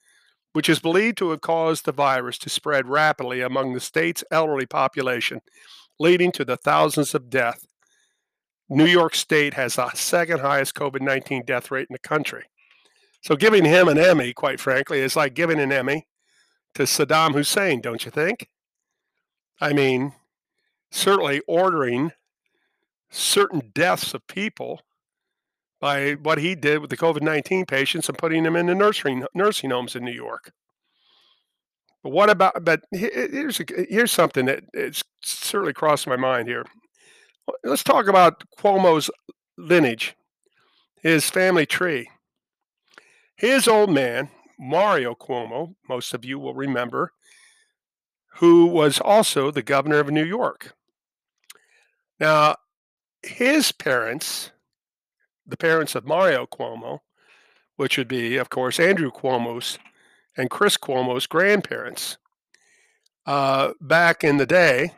which 0.53 0.70
is 0.70 0.79
believed 0.79 1.17
to 1.17 1.31
have 1.31 1.41
caused 1.41 1.84
the 1.84 1.91
virus 1.91 2.38
to 2.39 2.50
spread 2.50 2.88
rapidly 2.88 3.41
among 3.41 3.74
the 3.74 3.81
state's 3.81 4.24
elderly 4.31 4.65
population, 4.65 5.41
leading 6.00 6.31
to 6.31 6.46
the 6.46 6.55
thousands 6.55 7.13
of 7.13 7.29
deaths. 7.29 7.67
New 8.70 8.86
York 8.86 9.13
State 9.13 9.53
has 9.55 9.75
the 9.75 9.91
second 9.91 10.39
highest 10.39 10.74
COVID 10.74 11.01
19 11.01 11.43
death 11.46 11.70
rate 11.70 11.88
in 11.89 11.93
the 11.93 12.00
country. 12.00 12.46
So 13.22 13.36
giving 13.36 13.65
him 13.65 13.89
an 13.89 13.98
Emmy, 13.98 14.31
quite 14.31 14.62
frankly, 14.62 15.00
is 15.00 15.17
like 15.17 15.34
giving 15.34 15.60
an 15.60 15.74
Emmy 15.74 16.08
to 16.75 16.84
Saddam 16.84 17.34
Hussein, 17.34 17.81
don't 17.81 18.05
you 18.05 18.10
think? 18.10 18.48
I 19.60 19.74
mean, 19.74 20.13
certainly 20.91 21.41
ordering 21.48 22.12
certain 23.10 23.71
deaths 23.74 24.13
of 24.13 24.27
people 24.27 24.81
by 25.79 26.12
what 26.13 26.38
he 26.38 26.53
did 26.53 26.79
with 26.79 26.89
the 26.89 26.98
COVID 26.98 27.21
19 27.21 27.65
patients 27.65 28.07
and 28.07 28.17
putting 28.17 28.43
them 28.43 28.55
in 28.55 28.67
the 28.67 28.75
nursing, 28.75 29.25
nursing 29.33 29.71
homes 29.71 29.95
in 29.95 30.05
New 30.05 30.12
York. 30.12 30.51
But 32.03 32.12
what 32.12 32.29
about, 32.29 32.63
but 32.63 32.81
here's, 32.91 33.60
a, 33.60 33.65
here's 33.89 34.12
something 34.12 34.45
that 34.45 34.63
it's 34.74 35.03
certainly 35.24 35.74
crossed 35.74 36.07
my 36.07 36.15
mind 36.15 36.48
here. 36.48 36.65
Let's 37.63 37.83
talk 37.83 38.07
about 38.07 38.43
Cuomo's 38.60 39.10
lineage, 39.57 40.15
his 41.01 41.29
family 41.29 41.65
tree. 41.65 42.10
His 43.36 43.67
old 43.67 43.91
man, 43.91 44.29
Mario 44.60 45.15
Cuomo, 45.15 45.75
most 45.89 46.13
of 46.13 46.24
you 46.24 46.39
will 46.39 46.53
remember, 46.53 47.12
who 48.36 48.67
was 48.67 49.00
also 49.00 49.51
the 49.51 49.63
governor 49.63 50.00
of 50.00 50.10
New 50.10 50.24
York. 50.24 50.74
Now, 52.22 52.58
his 53.24 53.72
parents, 53.72 54.51
the 55.48 55.58
parents 55.58 55.96
of 55.96 56.06
Mario 56.06 56.46
Cuomo, 56.46 57.00
which 57.78 57.98
would 57.98 58.08
be, 58.08 58.38
of 58.38 58.51
course, 58.51 58.80
Andrew 58.80 59.10
Cuomo's 59.10 59.80
and 60.38 60.48
Chris 60.48 60.78
Cuomo's 60.78 61.25
grandparents, 61.25 62.18
uh, 63.25 63.72
back 63.82 64.24
in 64.24 64.38
the 64.38 64.46
day, 64.46 64.92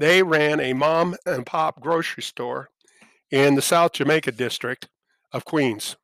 they 0.00 0.24
ran 0.24 0.58
a 0.58 0.72
mom 0.72 1.14
and 1.26 1.46
pop 1.46 1.80
grocery 1.80 2.24
store 2.24 2.70
in 3.30 3.54
the 3.54 3.62
South 3.62 3.92
Jamaica 3.92 4.32
district 4.32 4.88
of 5.30 5.44
Queens. 5.44 5.94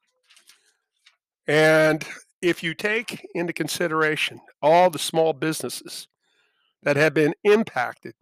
And 1.49 2.05
if 2.41 2.63
you 2.63 2.75
take 2.75 3.27
into 3.35 3.53
consideration 3.53 4.41
all 4.63 4.89
the 4.89 5.01
small 5.01 5.33
businesses 5.33 6.07
that 6.85 6.95
have 6.95 7.13
been 7.13 7.35
impacted 7.43 8.15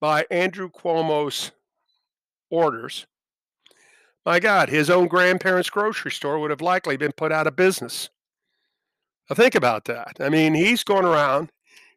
by 0.00 0.26
Andrew 0.30 0.70
Cuomo's 0.70 1.52
orders, 2.50 3.06
my 4.24 4.40
God, 4.40 4.68
his 4.68 4.90
own 4.90 5.06
grandparents' 5.06 5.70
grocery 5.70 6.10
store 6.10 6.40
would 6.40 6.50
have 6.50 6.60
likely 6.60 6.96
been 6.96 7.12
put 7.12 7.30
out 7.30 7.46
of 7.46 7.54
business. 7.54 8.10
Now 9.30 9.36
think 9.36 9.54
about 9.54 9.84
that. 9.84 10.16
I 10.20 10.28
mean, 10.28 10.54
he's 10.54 10.82
going 10.82 11.04
around 11.04 11.50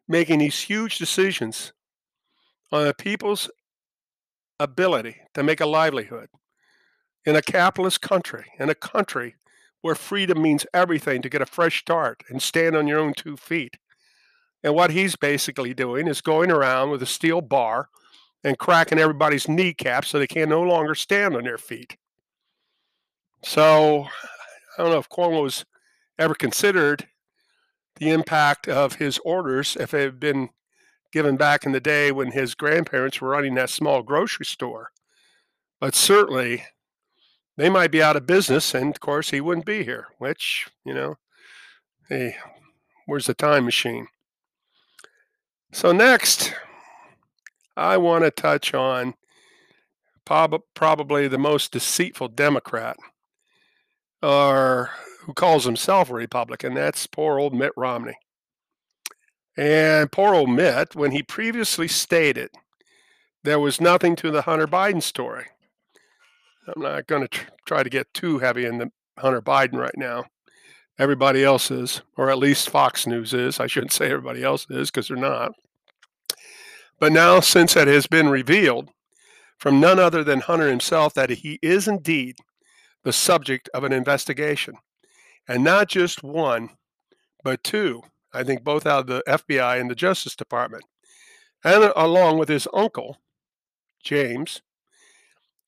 making 0.06 0.38
these 0.38 0.60
huge 0.60 0.98
decisions 0.98 1.72
on 2.72 2.84
the 2.84 2.94
people's 2.94 3.50
ability 4.60 5.16
to 5.34 5.42
make 5.42 5.60
a 5.60 5.66
livelihood 5.66 6.28
in 7.24 7.34
a 7.34 7.42
capitalist 7.42 8.00
country, 8.00 8.46
in 8.58 8.70
a 8.70 8.74
country 8.74 9.34
where 9.82 9.94
freedom 9.94 10.40
means 10.40 10.66
everything 10.72 11.22
to 11.22 11.28
get 11.28 11.42
a 11.42 11.46
fresh 11.46 11.80
start 11.80 12.22
and 12.28 12.42
stand 12.42 12.76
on 12.76 12.86
your 12.86 13.00
own 13.00 13.14
two 13.14 13.36
feet. 13.36 13.76
And 14.62 14.74
what 14.74 14.90
he's 14.90 15.16
basically 15.16 15.74
doing 15.74 16.06
is 16.06 16.20
going 16.20 16.50
around 16.50 16.90
with 16.90 17.02
a 17.02 17.06
steel 17.06 17.40
bar 17.40 17.88
and 18.44 18.58
cracking 18.58 18.98
everybody's 18.98 19.48
kneecaps 19.48 20.08
so 20.08 20.18
they 20.18 20.26
can 20.26 20.48
no 20.48 20.62
longer 20.62 20.94
stand 20.94 21.34
on 21.34 21.44
their 21.44 21.58
feet. 21.58 21.96
So 23.42 24.06
I 24.76 24.82
don't 24.82 24.90
know 24.90 24.98
if 24.98 25.08
Cuomo's 25.08 25.64
ever 26.18 26.34
considered 26.34 27.06
the 27.96 28.10
impact 28.10 28.68
of 28.68 28.94
his 28.94 29.18
orders 29.24 29.76
if 29.78 29.94
it 29.94 30.00
had 30.00 30.20
been 30.20 30.50
given 31.12 31.36
back 31.36 31.66
in 31.66 31.72
the 31.72 31.80
day 31.80 32.12
when 32.12 32.32
his 32.32 32.54
grandparents 32.54 33.20
were 33.20 33.30
running 33.30 33.54
that 33.54 33.70
small 33.70 34.02
grocery 34.02 34.46
store. 34.46 34.90
But 35.80 35.94
certainly 35.94 36.64
they 37.56 37.68
might 37.68 37.90
be 37.90 38.02
out 38.02 38.16
of 38.16 38.26
business, 38.26 38.74
and 38.74 38.90
of 38.90 39.00
course 39.00 39.30
he 39.30 39.40
wouldn't 39.40 39.66
be 39.66 39.84
here. 39.84 40.08
Which 40.18 40.68
you 40.84 40.94
know, 40.94 41.16
hey, 42.08 42.36
where's 43.06 43.26
the 43.26 43.34
time 43.34 43.64
machine? 43.64 44.06
So 45.72 45.92
next, 45.92 46.52
I 47.76 47.96
want 47.96 48.24
to 48.24 48.30
touch 48.30 48.74
on 48.74 49.14
prob- 50.24 50.62
probably 50.74 51.28
the 51.28 51.38
most 51.38 51.72
deceitful 51.72 52.28
Democrat, 52.28 52.96
or 54.22 54.90
who 55.20 55.32
calls 55.32 55.64
himself 55.64 56.10
a 56.10 56.14
Republican. 56.14 56.74
That's 56.74 57.06
poor 57.06 57.38
old 57.38 57.54
Mitt 57.54 57.72
Romney. 57.76 58.16
And 59.56 60.10
poor 60.10 60.34
old 60.34 60.50
Mitt, 60.50 60.96
when 60.96 61.12
he 61.12 61.22
previously 61.22 61.86
stated 61.86 62.50
there 63.44 63.60
was 63.60 63.80
nothing 63.80 64.16
to 64.16 64.30
the 64.30 64.42
Hunter 64.42 64.66
Biden 64.66 65.02
story, 65.02 65.46
I'm 66.66 66.82
not 66.82 67.06
going 67.06 67.22
to 67.22 67.28
tr- 67.28 67.50
try 67.66 67.82
to 67.82 67.90
get 67.90 68.12
too 68.12 68.38
heavy 68.38 68.64
in 68.64 68.78
the 68.78 68.90
Hunter 69.18 69.42
Biden 69.42 69.74
right 69.74 69.96
now. 69.96 70.24
Everybody 71.00 71.42
else 71.42 71.70
is, 71.70 72.02
or 72.18 72.28
at 72.28 72.36
least 72.36 72.68
Fox 72.68 73.06
News 73.06 73.32
is. 73.32 73.58
I 73.58 73.66
shouldn't 73.66 73.94
say 73.94 74.10
everybody 74.10 74.44
else 74.44 74.66
is 74.68 74.90
because 74.90 75.08
they're 75.08 75.16
not. 75.16 75.52
But 76.98 77.10
now, 77.10 77.40
since 77.40 77.74
it 77.74 77.88
has 77.88 78.06
been 78.06 78.28
revealed 78.28 78.90
from 79.56 79.80
none 79.80 79.98
other 79.98 80.22
than 80.22 80.40
Hunter 80.40 80.68
himself 80.68 81.14
that 81.14 81.30
he 81.30 81.58
is 81.62 81.88
indeed 81.88 82.36
the 83.02 83.14
subject 83.14 83.70
of 83.72 83.82
an 83.82 83.94
investigation, 83.94 84.74
and 85.48 85.64
not 85.64 85.88
just 85.88 86.22
one, 86.22 86.68
but 87.42 87.64
two, 87.64 88.02
I 88.34 88.44
think 88.44 88.62
both 88.62 88.84
out 88.84 89.00
of 89.00 89.06
the 89.06 89.22
FBI 89.26 89.80
and 89.80 89.90
the 89.90 89.94
Justice 89.94 90.36
Department, 90.36 90.84
and 91.64 91.94
along 91.96 92.38
with 92.38 92.50
his 92.50 92.68
uncle, 92.74 93.16
James, 94.04 94.60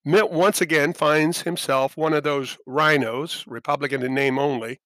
Mitt 0.04 0.30
once 0.30 0.60
again 0.60 0.92
finds 0.92 1.40
himself 1.40 1.96
one 1.96 2.12
of 2.12 2.22
those 2.22 2.58
RINOs, 2.68 3.44
Republican 3.46 4.02
in 4.02 4.12
name 4.12 4.38
only, 4.38 4.78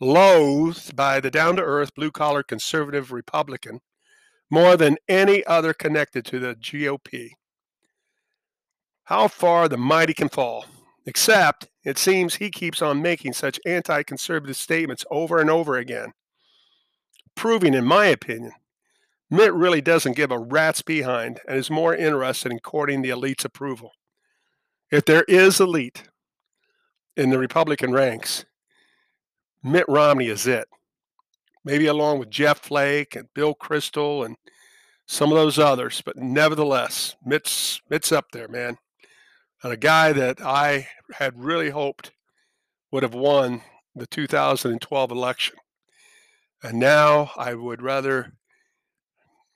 loathed 0.00 0.96
by 0.96 1.20
the 1.20 1.30
down 1.30 1.56
to 1.56 1.62
earth, 1.62 1.94
blue 1.94 2.10
collar 2.10 2.42
conservative 2.42 3.12
Republican 3.12 3.80
more 4.50 4.76
than 4.76 4.96
any 5.08 5.44
other 5.46 5.72
connected 5.72 6.24
to 6.26 6.38
the 6.38 6.54
GOP. 6.54 7.30
How 9.04 9.28
far 9.28 9.68
the 9.68 9.76
mighty 9.76 10.14
can 10.14 10.28
fall, 10.28 10.66
except 11.06 11.68
it 11.84 11.98
seems 11.98 12.36
he 12.36 12.50
keeps 12.50 12.80
on 12.80 13.02
making 13.02 13.34
such 13.34 13.60
anti 13.66 14.02
conservative 14.02 14.56
statements 14.56 15.04
over 15.10 15.40
and 15.40 15.50
over 15.50 15.76
again, 15.76 16.12
proving, 17.34 17.74
in 17.74 17.84
my 17.84 18.06
opinion, 18.06 18.52
Mitt 19.30 19.52
really 19.52 19.80
doesn't 19.80 20.16
give 20.16 20.30
a 20.30 20.38
rat's 20.38 20.82
behind 20.82 21.40
and 21.48 21.58
is 21.58 21.70
more 21.70 21.94
interested 21.94 22.52
in 22.52 22.60
courting 22.60 23.02
the 23.02 23.10
elite's 23.10 23.44
approval. 23.44 23.92
If 24.90 25.04
there 25.04 25.24
is 25.26 25.60
elite 25.60 26.04
in 27.16 27.30
the 27.30 27.38
Republican 27.38 27.92
ranks, 27.92 28.44
Mitt 29.64 29.86
Romney 29.88 30.28
is 30.28 30.46
it. 30.46 30.68
Maybe 31.64 31.86
along 31.86 32.18
with 32.18 32.30
Jeff 32.30 32.60
Flake 32.60 33.16
and 33.16 33.32
Bill 33.34 33.54
Kristol 33.54 34.24
and 34.24 34.36
some 35.06 35.32
of 35.32 35.36
those 35.36 35.58
others, 35.58 36.02
but 36.04 36.16
nevertheless, 36.16 37.16
Mitt's 37.24 37.80
Mitt's 37.90 38.12
up 38.12 38.26
there, 38.32 38.48
man. 38.48 38.78
And 39.62 39.72
a 39.72 39.76
guy 39.76 40.12
that 40.12 40.40
I 40.40 40.88
had 41.14 41.42
really 41.42 41.70
hoped 41.70 42.12
would 42.92 43.02
have 43.02 43.14
won 43.14 43.62
the 43.94 44.06
2012 44.06 45.10
election. 45.10 45.56
And 46.62 46.78
now 46.78 47.30
I 47.36 47.54
would 47.54 47.82
rather 47.82 48.34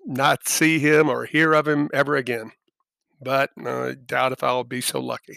not 0.04 0.48
see 0.48 0.78
him 0.78 1.08
or 1.08 1.26
hear 1.26 1.52
of 1.52 1.68
him 1.68 1.88
ever 1.92 2.16
again 2.16 2.52
but 3.20 3.50
I 3.64 3.94
doubt 4.06 4.32
if 4.32 4.42
I'll 4.42 4.64
be 4.64 4.80
so 4.80 5.00
lucky. 5.00 5.36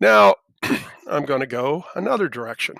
Now, 0.00 0.36
I'm 1.08 1.24
going 1.24 1.40
to 1.40 1.46
go 1.46 1.84
another 1.94 2.28
direction, 2.28 2.76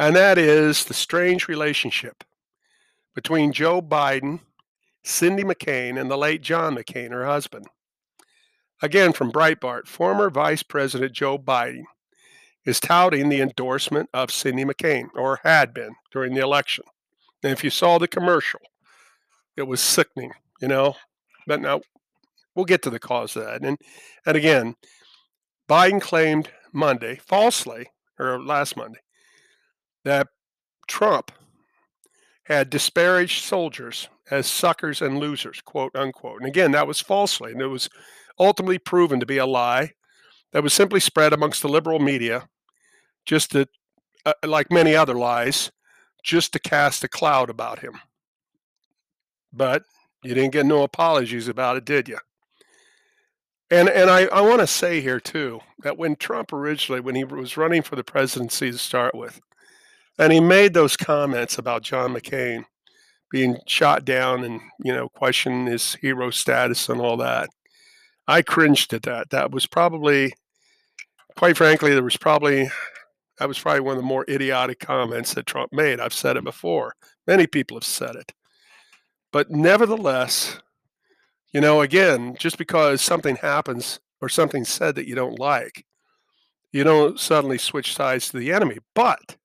and 0.00 0.16
that 0.16 0.38
is 0.38 0.86
the 0.86 0.94
strange 0.94 1.46
relationship 1.46 2.24
between 3.14 3.52
Joe 3.52 3.82
Biden 3.82 4.40
Cindy 5.02 5.42
McCain 5.44 6.00
and 6.00 6.10
the 6.10 6.16
late 6.16 6.40
John 6.40 6.74
McCain, 6.74 7.10
her 7.10 7.26
husband. 7.26 7.66
Again, 8.82 9.12
from 9.12 9.30
Breitbart, 9.30 9.86
former 9.86 10.30
Vice 10.30 10.62
President 10.62 11.12
Joe 11.12 11.38
Biden 11.38 11.84
is 12.64 12.80
touting 12.80 13.28
the 13.28 13.42
endorsement 13.42 14.08
of 14.14 14.30
Cindy 14.30 14.64
McCain, 14.64 15.08
or 15.14 15.40
had 15.42 15.74
been 15.74 15.94
during 16.10 16.32
the 16.32 16.40
election. 16.40 16.84
And 17.42 17.52
if 17.52 17.62
you 17.62 17.68
saw 17.68 17.98
the 17.98 18.08
commercial, 18.08 18.60
it 19.54 19.64
was 19.64 19.82
sickening, 19.82 20.32
you 20.62 20.68
know. 20.68 20.96
But 21.46 21.60
now 21.60 21.82
we'll 22.54 22.64
get 22.64 22.80
to 22.82 22.90
the 22.90 22.98
cause 22.98 23.36
of 23.36 23.44
that. 23.44 23.62
And 23.62 23.76
and 24.24 24.34
again, 24.34 24.76
Biden 25.68 26.00
claimed 26.00 26.48
Monday, 26.72 27.16
falsely, 27.16 27.88
or 28.18 28.42
last 28.42 28.78
Monday, 28.78 29.00
that 30.04 30.28
Trump 30.88 31.32
had 32.44 32.70
disparaged 32.70 33.44
soldiers 33.44 34.08
as 34.30 34.46
suckers 34.46 35.02
and 35.02 35.18
losers, 35.18 35.60
quote 35.60 35.94
unquote. 35.94 36.40
And 36.40 36.48
again, 36.48 36.72
that 36.72 36.86
was 36.86 37.00
falsely, 37.00 37.52
and 37.52 37.60
it 37.60 37.66
was 37.66 37.88
ultimately 38.38 38.78
proven 38.78 39.20
to 39.20 39.26
be 39.26 39.38
a 39.38 39.46
lie 39.46 39.92
that 40.52 40.62
was 40.62 40.74
simply 40.74 41.00
spread 41.00 41.32
amongst 41.32 41.62
the 41.62 41.68
liberal 41.68 42.00
media, 42.00 42.48
just 43.24 43.52
to, 43.52 43.68
uh, 44.26 44.32
like 44.44 44.72
many 44.72 44.96
other 44.96 45.14
lies, 45.14 45.70
just 46.24 46.52
to 46.52 46.58
cast 46.58 47.04
a 47.04 47.08
cloud 47.08 47.50
about 47.50 47.80
him. 47.80 48.00
But 49.52 49.84
you 50.22 50.34
didn't 50.34 50.52
get 50.52 50.66
no 50.66 50.82
apologies 50.82 51.48
about 51.48 51.76
it, 51.76 51.84
did 51.84 52.08
you? 52.08 52.18
And 53.70 53.88
and 53.88 54.10
I, 54.10 54.24
I 54.26 54.40
want 54.40 54.60
to 54.60 54.66
say 54.66 55.00
here 55.00 55.20
too 55.20 55.60
that 55.82 55.96
when 55.96 56.16
Trump 56.16 56.52
originally, 56.52 57.00
when 57.00 57.14
he 57.14 57.24
was 57.24 57.56
running 57.56 57.82
for 57.82 57.94
the 57.94 58.02
presidency 58.02 58.72
to 58.72 58.78
start 58.78 59.14
with, 59.14 59.40
and 60.20 60.34
he 60.34 60.38
made 60.38 60.74
those 60.74 60.98
comments 60.98 61.56
about 61.56 61.82
John 61.82 62.12
McCain 62.12 62.64
being 63.30 63.56
shot 63.66 64.04
down 64.04 64.44
and 64.44 64.60
you 64.84 64.92
know 64.92 65.08
questioning 65.08 65.66
his 65.66 65.94
hero 65.94 66.30
status 66.30 66.88
and 66.88 67.00
all 67.00 67.16
that, 67.16 67.48
I 68.28 68.42
cringed 68.42 68.92
at 68.92 69.02
that. 69.04 69.30
That 69.30 69.50
was 69.50 69.66
probably, 69.66 70.34
quite 71.36 71.56
frankly, 71.56 71.92
there 71.94 72.04
was 72.04 72.18
probably 72.18 72.70
that 73.38 73.48
was 73.48 73.58
probably 73.58 73.80
one 73.80 73.96
of 73.96 74.02
the 74.02 74.06
more 74.06 74.26
idiotic 74.28 74.78
comments 74.78 75.32
that 75.34 75.46
Trump 75.46 75.72
made. 75.72 75.98
I've 76.00 76.12
said 76.12 76.36
it 76.36 76.44
before. 76.44 76.94
Many 77.26 77.46
people 77.46 77.78
have 77.78 77.84
said 77.84 78.14
it. 78.14 78.32
But 79.32 79.50
nevertheless, 79.50 80.60
you 81.52 81.62
know, 81.62 81.80
again, 81.80 82.36
just 82.38 82.58
because 82.58 83.00
something 83.00 83.36
happens 83.36 84.00
or 84.20 84.28
something 84.28 84.64
said 84.66 84.96
that 84.96 85.08
you 85.08 85.14
don't 85.14 85.38
like, 85.38 85.86
you 86.72 86.84
don't 86.84 87.18
suddenly 87.18 87.56
switch 87.56 87.94
sides 87.94 88.28
to 88.28 88.38
the 88.38 88.52
enemy. 88.52 88.78
But 88.94 89.36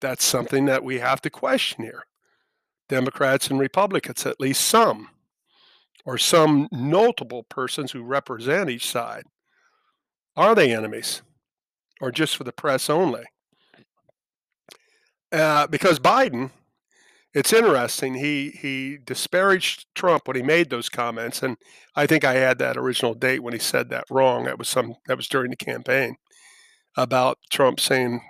that's 0.00 0.24
something 0.24 0.66
that 0.66 0.84
we 0.84 0.98
have 0.98 1.20
to 1.22 1.30
question 1.30 1.84
here. 1.84 2.04
Democrats 2.88 3.48
and 3.48 3.58
Republicans, 3.58 4.24
at 4.24 4.40
least 4.40 4.62
some, 4.62 5.10
or 6.04 6.16
some 6.16 6.68
notable 6.72 7.42
persons 7.44 7.92
who 7.92 8.02
represent 8.02 8.70
each 8.70 8.88
side, 8.88 9.24
are 10.36 10.54
they 10.54 10.74
enemies 10.74 11.22
or 12.00 12.10
just 12.10 12.36
for 12.36 12.44
the 12.44 12.52
press 12.52 12.88
only? 12.88 13.24
Uh, 15.30 15.66
because 15.66 15.98
Biden 15.98 16.50
it's 17.34 17.52
interesting. 17.52 18.14
He 18.14 18.50
he 18.50 18.98
disparaged 19.04 19.86
Trump 19.94 20.26
when 20.26 20.36
he 20.36 20.42
made 20.42 20.70
those 20.70 20.88
comments, 20.88 21.42
and 21.42 21.56
I 21.94 22.06
think 22.06 22.24
I 22.24 22.34
had 22.34 22.58
that 22.58 22.76
original 22.76 23.14
date 23.14 23.42
when 23.42 23.52
he 23.52 23.58
said 23.58 23.90
that 23.90 24.04
wrong. 24.10 24.44
That 24.44 24.58
was 24.58 24.68
some 24.68 24.94
that 25.06 25.16
was 25.16 25.28
during 25.28 25.50
the 25.50 25.56
campaign 25.56 26.16
about 26.96 27.38
Trump 27.50 27.80
saying 27.80 28.22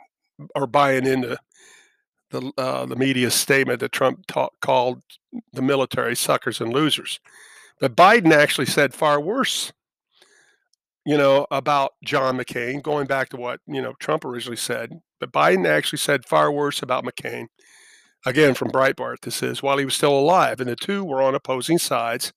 or 0.55 0.67
buying 0.67 1.07
into 1.07 1.39
the 2.31 2.53
uh, 2.59 2.87
the 2.87 2.97
media 2.97 3.31
statement 3.31 3.81
that 3.81 3.93
Trump 3.93 4.27
ta- 4.27 4.51
called 4.61 5.03
the 5.53 5.63
military 5.63 6.17
suckers 6.17 6.61
and 6.61 6.73
losers. 6.73 7.21
But 7.81 7.97
Biden 7.97 8.33
actually 8.33 8.67
said 8.67 8.95
far 8.95 9.21
worse, 9.21 9.73
you 11.07 11.17
know, 11.17 11.47
about 11.51 11.93
John 12.05 12.39
McCain, 12.39 12.83
going 12.83 13.07
back 13.07 13.29
to 13.31 13.37
what 13.37 13.61
you 13.67 13.81
know 13.81 13.95
Trump 14.01 14.25
originally 14.25 14.57
said. 14.57 15.01
But 15.21 15.33
Biden 15.33 15.67
actually 15.67 15.99
said 15.99 16.25
far 16.25 16.53
worse 16.53 16.83
about 16.83 17.05
McCain 17.05 17.49
Again, 18.27 18.55
from 18.55 18.71
Breitbart, 18.71 19.21
this 19.23 19.43
is 19.43 19.63
while 19.63 19.79
he 19.79 19.85
was 19.85 19.95
still 19.95 20.19
alive, 20.19 20.61
and 20.61 20.69
the 20.69 20.77
two 20.77 21.05
were 21.05 21.23
on 21.23 21.35
opposing 21.35 21.79
sides 21.79 22.33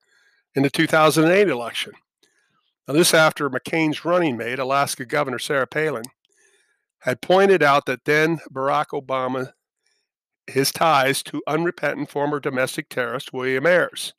in 0.53 0.63
the 0.63 0.69
2008 0.69 1.49
election. 1.49 1.93
Now, 2.87 2.93
this 2.93 3.13
after 3.13 3.49
McCain's 3.49 4.05
running 4.05 4.37
mate, 4.37 4.59
Alaska 4.59 5.05
Governor 5.05 5.39
Sarah 5.39 5.67
Palin, 5.67 6.05
had 6.99 7.21
pointed 7.21 7.63
out 7.63 7.87
that 7.87 8.05
then 8.05 8.39
Barack 8.53 8.87
Obama, 8.93 9.53
his 10.47 10.71
ties 10.71 11.23
to 11.23 11.41
unrepentant 11.47 12.09
former 12.09 12.39
domestic 12.39 12.89
terrorist 12.89 13.33
William 13.33 13.65
Ayers. 13.65 14.13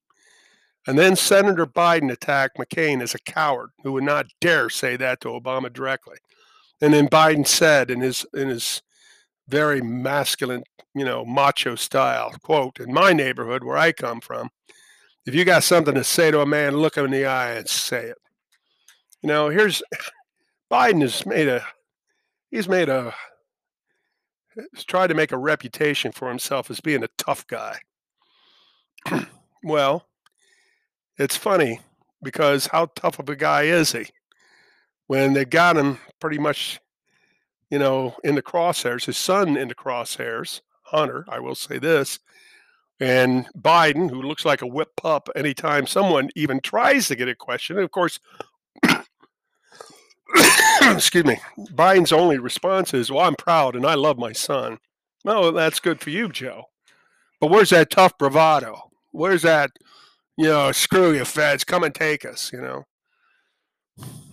And 0.87 0.99
then 0.99 1.15
Senator 1.15 1.67
Biden 1.67 2.11
attacked 2.11 2.59
McCain 2.59 3.03
as 3.03 3.15
a 3.15 3.21
coward 3.21 3.71
who 3.83 3.93
would 3.93 4.05
not 4.05 4.27
dare 4.41 4.69
say 4.69 4.97
that 4.97 5.21
to 5.21 5.29
Obama 5.29 5.73
directly. 5.73 6.17
And 6.81 6.93
then 6.93 7.09
Biden 7.09 7.47
said 7.47 7.91
in 7.91 8.01
his 8.01 8.27
in 8.35 8.49
his 8.49 8.83
very 9.49 9.81
masculine, 9.81 10.65
you 10.95 11.05
know, 11.05 11.25
macho 11.25 11.77
style. 11.77 12.33
Quote, 12.43 12.81
in 12.81 12.93
my 12.93 13.13
neighborhood 13.13 13.63
where 13.63 13.77
I 13.77 13.93
come 13.93 14.21
from, 14.21 14.51
if 15.25 15.35
you 15.35 15.45
got 15.45 15.63
something 15.63 15.95
to 15.95 16.03
say 16.03 16.33
to 16.33 16.41
a 16.41 16.47
man, 16.47 16.77
look 16.77 16.97
him 16.97 17.05
in 17.05 17.11
the 17.13 17.27
eye 17.27 17.53
and 17.53 17.69
say 17.69 18.07
it. 18.07 18.19
You 19.23 19.29
know, 19.29 19.49
here's 19.49 19.83
Biden 20.73 21.03
has 21.03 21.25
made 21.25 21.47
a 21.47 21.65
he's 22.51 22.69
made 22.69 22.89
a 22.89 23.15
he's 24.55 24.85
tried 24.85 25.09
to 25.09 25.15
make 25.15 25.33
a 25.33 25.39
reputation 25.39 26.13
for 26.13 26.29
himself 26.29 26.71
as 26.71 26.81
being 26.81 27.03
a 27.03 27.09
tough 27.19 27.47
guy. 27.47 27.79
well, 29.63 30.07
it's 31.19 31.37
funny 31.37 31.81
because 32.23 32.67
how 32.67 32.87
tough 32.95 33.19
of 33.19 33.29
a 33.29 33.37
guy 33.37 33.63
is 33.63 33.93
he? 33.93 34.07
When 35.07 35.33
they 35.33 35.45
got 35.45 35.77
him 35.77 35.99
pretty 36.21 36.39
much 36.39 36.81
you 37.73 37.79
know, 37.79 38.15
in 38.23 38.35
the 38.35 38.43
crosshairs, 38.43 39.07
his 39.07 39.17
son 39.17 39.57
in 39.57 39.69
the 39.69 39.75
crosshairs, 39.75 40.61
Hunter, 40.83 41.25
I 41.27 41.41
will 41.41 41.55
say 41.55 41.79
this, 41.79 42.19
and 43.01 43.47
Biden, 43.59 44.11
who 44.11 44.21
looks 44.21 44.45
like 44.45 44.61
a 44.61 44.67
whip 44.67 44.91
pup 44.95 45.31
anytime 45.35 45.87
someone 45.87 46.29
even 46.37 46.61
tries 46.61 47.09
to 47.09 47.17
get 47.17 47.31
a 47.31 47.35
question. 47.35 47.77
And 47.77 47.85
of 47.85 47.91
course, 47.91 48.21
excuse 50.83 51.25
me, 51.25 51.39
Biden's 51.59 52.13
only 52.13 52.39
response 52.39 52.95
is, 52.95 53.11
Well, 53.11 53.21
I'm 53.25 53.37
proud 53.37 53.77
and 53.77 53.87
I 53.87 53.95
love 53.95 54.19
my 54.19 54.33
son. 54.33 54.79
No, 55.25 55.51
that's 55.51 55.81
good 55.81 56.01
for 56.01 56.11
you, 56.11 56.29
Joe. 56.29 56.65
But 57.41 57.51
where's 57.51 57.71
that 57.71 57.91
tough 57.91 58.17
bravado? 58.19 58.91
Where's 59.13 59.43
that, 59.43 59.71
you 60.37 60.47
know, 60.47 60.73
screw 60.73 61.13
you, 61.13 61.25
feds, 61.25 61.65
come 61.65 61.85
and 61.85 61.95
take 61.95 62.25
us, 62.25 62.53
you 62.53 62.61
know? 62.61 62.85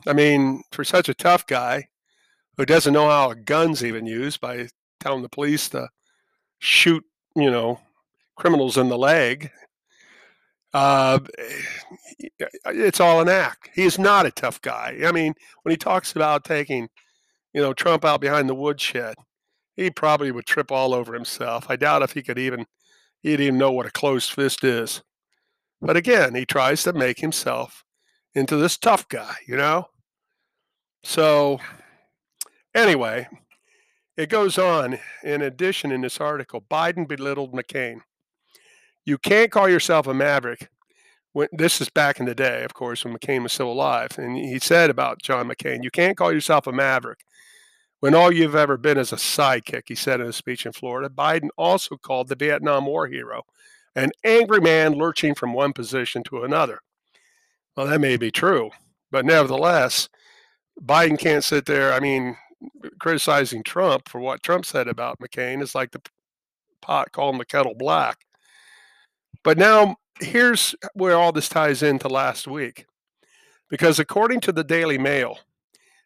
I 0.07 0.13
mean, 0.13 0.63
for 0.71 0.83
such 0.83 1.09
a 1.09 1.13
tough 1.13 1.45
guy, 1.45 1.89
who 2.57 2.65
doesn't 2.65 2.93
know 2.93 3.09
how 3.09 3.31
a 3.31 3.35
gun's 3.35 3.83
even 3.83 4.05
used 4.05 4.41
by 4.41 4.67
telling 4.99 5.21
the 5.21 5.29
police 5.29 5.69
to 5.69 5.89
shoot, 6.59 7.03
you 7.35 7.49
know, 7.49 7.79
criminals 8.35 8.77
in 8.77 8.89
the 8.89 8.97
leg. 8.97 9.51
Uh, 10.73 11.19
it's 12.65 12.99
all 12.99 13.21
an 13.21 13.29
act. 13.29 13.69
He 13.73 13.83
is 13.83 13.97
not 13.97 14.25
a 14.25 14.31
tough 14.31 14.61
guy. 14.61 14.99
I 15.05 15.11
mean, 15.11 15.33
when 15.63 15.71
he 15.71 15.77
talks 15.77 16.11
about 16.11 16.45
taking, 16.45 16.89
you 17.53 17.61
know, 17.61 17.73
Trump 17.73 18.05
out 18.05 18.21
behind 18.21 18.47
the 18.47 18.55
woodshed, 18.55 19.15
he 19.75 19.89
probably 19.89 20.31
would 20.31 20.45
trip 20.45 20.71
all 20.71 20.93
over 20.93 21.13
himself. 21.13 21.65
I 21.69 21.75
doubt 21.75 22.03
if 22.03 22.11
he 22.11 22.21
could 22.21 22.37
even 22.37 22.65
he'd 23.21 23.39
even 23.39 23.57
know 23.57 23.71
what 23.71 23.87
a 23.87 23.91
closed 23.91 24.31
fist 24.31 24.63
is. 24.63 25.01
But 25.81 25.97
again, 25.97 26.35
he 26.35 26.45
tries 26.45 26.83
to 26.83 26.93
make 26.93 27.19
himself 27.19 27.83
into 28.35 28.57
this 28.57 28.77
tough 28.77 29.07
guy, 29.09 29.35
you 29.47 29.57
know? 29.57 29.87
So 31.03 31.59
Anyway, 32.75 33.27
it 34.15 34.29
goes 34.29 34.57
on. 34.57 34.99
In 35.23 35.41
addition, 35.41 35.91
in 35.91 36.01
this 36.01 36.19
article, 36.19 36.63
Biden 36.69 37.07
belittled 37.07 37.53
McCain. 37.53 38.01
You 39.09 39.17
can't 39.17 39.51
call 39.51 39.67
yourself 39.67 40.05
a 40.07 40.13
maverick. 40.13 40.69
When, 41.33 41.47
this 41.51 41.81
is 41.81 41.89
back 41.89 42.19
in 42.19 42.27
the 42.27 42.35
day, 42.35 42.63
of 42.63 42.73
course, 42.73 43.03
when 43.03 43.15
McCain 43.15 43.43
was 43.43 43.53
still 43.53 43.71
alive. 43.71 44.11
And 44.17 44.37
he 44.37 44.59
said 44.59 44.89
about 44.89 45.21
John 45.21 45.49
McCain, 45.49 45.83
you 45.83 45.91
can't 45.91 46.15
call 46.15 46.31
yourself 46.31 46.67
a 46.67 46.71
maverick 46.71 47.25
when 47.99 48.15
all 48.15 48.31
you've 48.31 48.55
ever 48.55 48.77
been 48.77 48.97
is 48.97 49.11
a 49.11 49.17
sidekick, 49.17 49.83
he 49.87 49.95
said 49.95 50.21
in 50.21 50.27
a 50.27 50.33
speech 50.33 50.65
in 50.65 50.71
Florida. 50.71 51.09
Biden 51.09 51.49
also 51.57 51.97
called 51.97 52.27
the 52.27 52.35
Vietnam 52.35 52.85
War 52.85 53.07
hero 53.07 53.43
an 53.95 54.11
angry 54.23 54.61
man 54.61 54.93
lurching 54.93 55.33
from 55.33 55.51
one 55.51 55.73
position 55.73 56.23
to 56.23 56.43
another. 56.43 56.79
Well, 57.75 57.87
that 57.87 57.99
may 57.99 58.17
be 58.17 58.31
true, 58.31 58.69
but 59.11 59.25
nevertheless, 59.25 60.07
Biden 60.79 61.17
can't 61.17 61.43
sit 61.43 61.65
there. 61.65 61.93
I 61.93 61.99
mean, 61.99 62.37
criticizing 62.99 63.63
Trump 63.63 64.07
for 64.07 64.19
what 64.19 64.43
Trump 64.43 64.65
said 64.65 64.87
about 64.87 65.19
McCain 65.19 65.61
is 65.61 65.73
like 65.73 65.91
the 65.91 66.01
pot 66.81 67.11
calling 67.11 67.39
the 67.39 67.45
kettle 67.45 67.73
black. 67.75 68.19
But 69.43 69.57
now 69.57 69.97
here's 70.19 70.75
where 70.93 71.15
all 71.15 71.31
this 71.31 71.49
ties 71.49 71.81
into 71.83 72.07
last 72.07 72.47
week. 72.47 72.85
Because 73.69 73.99
according 73.99 74.41
to 74.41 74.51
the 74.51 74.63
Daily 74.63 74.97
Mail, 74.97 75.39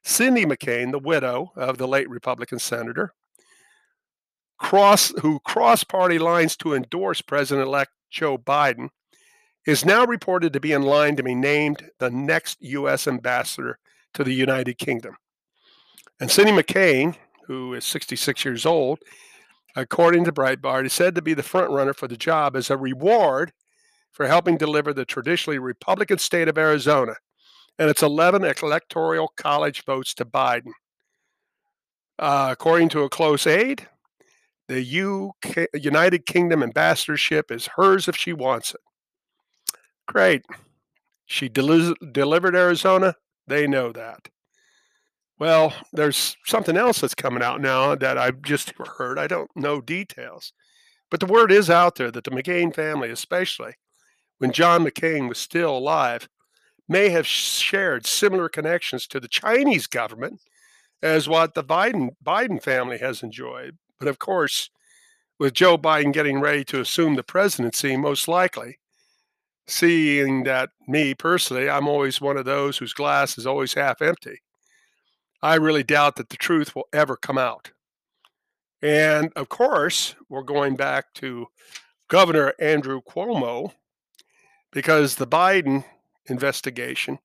Cindy 0.03 0.45
McCain, 0.45 0.91
the 0.91 0.99
widow 0.99 1.53
of 1.55 1.77
the 1.77 1.87
late 1.87 2.09
Republican 2.09 2.59
senator, 2.59 3.13
cross 4.57 5.13
who 5.21 5.39
crossed 5.39 5.87
party 5.87 6.19
lines 6.19 6.57
to 6.57 6.75
endorse 6.75 7.21
President-elect 7.21 7.91
Joe 8.09 8.37
Biden, 8.37 8.89
is 9.65 9.85
now 9.85 10.05
reported 10.05 10.51
to 10.53 10.59
be 10.59 10.73
in 10.73 10.81
line 10.81 11.15
to 11.15 11.23
be 11.23 11.35
named 11.35 11.89
the 11.99 12.09
next 12.09 12.61
U.S. 12.61 13.07
ambassador 13.07 13.79
to 14.13 14.23
the 14.23 14.33
United 14.33 14.77
Kingdom. 14.77 15.15
And 16.19 16.29
Cindy 16.29 16.51
McCain, 16.51 17.15
who 17.47 17.73
is 17.73 17.85
66 17.85 18.43
years 18.43 18.65
old, 18.65 18.99
according 19.75 20.25
to 20.25 20.31
Breitbart, 20.31 20.85
is 20.85 20.93
said 20.93 21.15
to 21.15 21.21
be 21.21 21.33
the 21.33 21.43
front 21.43 21.71
runner 21.71 21.93
for 21.93 22.07
the 22.07 22.17
job 22.17 22.55
as 22.55 22.69
a 22.69 22.77
reward 22.77 23.51
for 24.11 24.27
helping 24.27 24.57
deliver 24.57 24.93
the 24.93 25.05
traditionally 25.05 25.59
Republican 25.59 26.19
state 26.19 26.47
of 26.47 26.57
Arizona 26.57 27.15
and 27.79 27.89
its 27.89 28.03
11 28.03 28.43
electoral 28.43 29.33
college 29.35 29.83
votes 29.85 30.13
to 30.13 30.25
Biden. 30.25 30.71
Uh, 32.19 32.49
according 32.51 32.89
to 32.89 33.01
a 33.01 33.09
close 33.09 33.47
aide, 33.47 33.87
the 34.67 34.81
UK, 34.81 35.67
United 35.73 36.25
Kingdom 36.25 36.63
ambassadorship 36.63 37.51
is 37.51 37.67
hers 37.75 38.07
if 38.07 38.15
she 38.15 38.33
wants 38.33 38.73
it. 38.73 38.81
Great. 40.07 40.45
She 41.25 41.49
del- 41.49 41.95
delivered 42.11 42.55
Arizona. 42.55 43.15
They 43.47 43.67
know 43.67 43.91
that. 43.91 44.29
Well, 45.39 45.73
there's 45.91 46.37
something 46.45 46.77
else 46.77 47.01
that's 47.01 47.15
coming 47.15 47.43
out 47.43 47.59
now 47.59 47.95
that 47.95 48.17
I've 48.17 48.41
just 48.41 48.73
heard. 48.97 49.17
I 49.19 49.27
don't 49.27 49.49
know 49.55 49.81
details. 49.81 50.53
But 51.09 51.19
the 51.19 51.25
word 51.25 51.51
is 51.51 51.69
out 51.69 51.95
there 51.95 52.11
that 52.11 52.23
the 52.23 52.31
McCain 52.31 52.73
family, 52.73 53.09
especially 53.09 53.73
when 54.37 54.51
John 54.51 54.83
McCain 54.83 55.27
was 55.29 55.37
still 55.37 55.77
alive, 55.77 56.27
may 56.87 57.09
have 57.09 57.27
shared 57.27 58.05
similar 58.05 58.49
connections 58.49 59.07
to 59.07 59.19
the 59.19 59.27
Chinese 59.27 59.87
government 59.87 60.41
as 61.01 61.27
what 61.29 61.53
the 61.53 61.63
Biden 61.63 62.09
Biden 62.23 62.61
family 62.61 62.97
has 62.97 63.23
enjoyed. 63.23 63.77
But 63.99 64.07
of 64.07 64.19
course, 64.19 64.69
with 65.39 65.53
Joe 65.53 65.77
Biden 65.77 66.13
getting 66.13 66.39
ready 66.39 66.63
to 66.65 66.79
assume 66.79 67.15
the 67.15 67.23
presidency, 67.23 67.97
most 67.97 68.27
likely, 68.27 68.79
seeing 69.67 70.43
that 70.43 70.69
me 70.87 71.13
personally, 71.13 71.69
I'm 71.69 71.87
always 71.87 72.21
one 72.21 72.37
of 72.37 72.45
those 72.45 72.77
whose 72.77 72.93
glass 72.93 73.37
is 73.37 73.45
always 73.47 73.73
half 73.73 74.01
empty. 74.01 74.41
I 75.43 75.55
really 75.55 75.83
doubt 75.83 76.15
that 76.15 76.29
the 76.29 76.37
truth 76.37 76.73
will 76.73 76.87
ever 76.93 77.17
come 77.17 77.37
out. 77.37 77.73
And 78.81 79.29
of 79.35 79.49
course, 79.49 80.15
we're 80.29 80.41
going 80.41 80.77
back 80.77 81.13
to 81.15 81.47
Governor 82.07 82.53
Andrew 82.61 83.01
Cuomo 83.01 83.73
because 84.71 85.15
the 85.15 85.27
Biden 85.27 85.83
investigation 86.27 87.19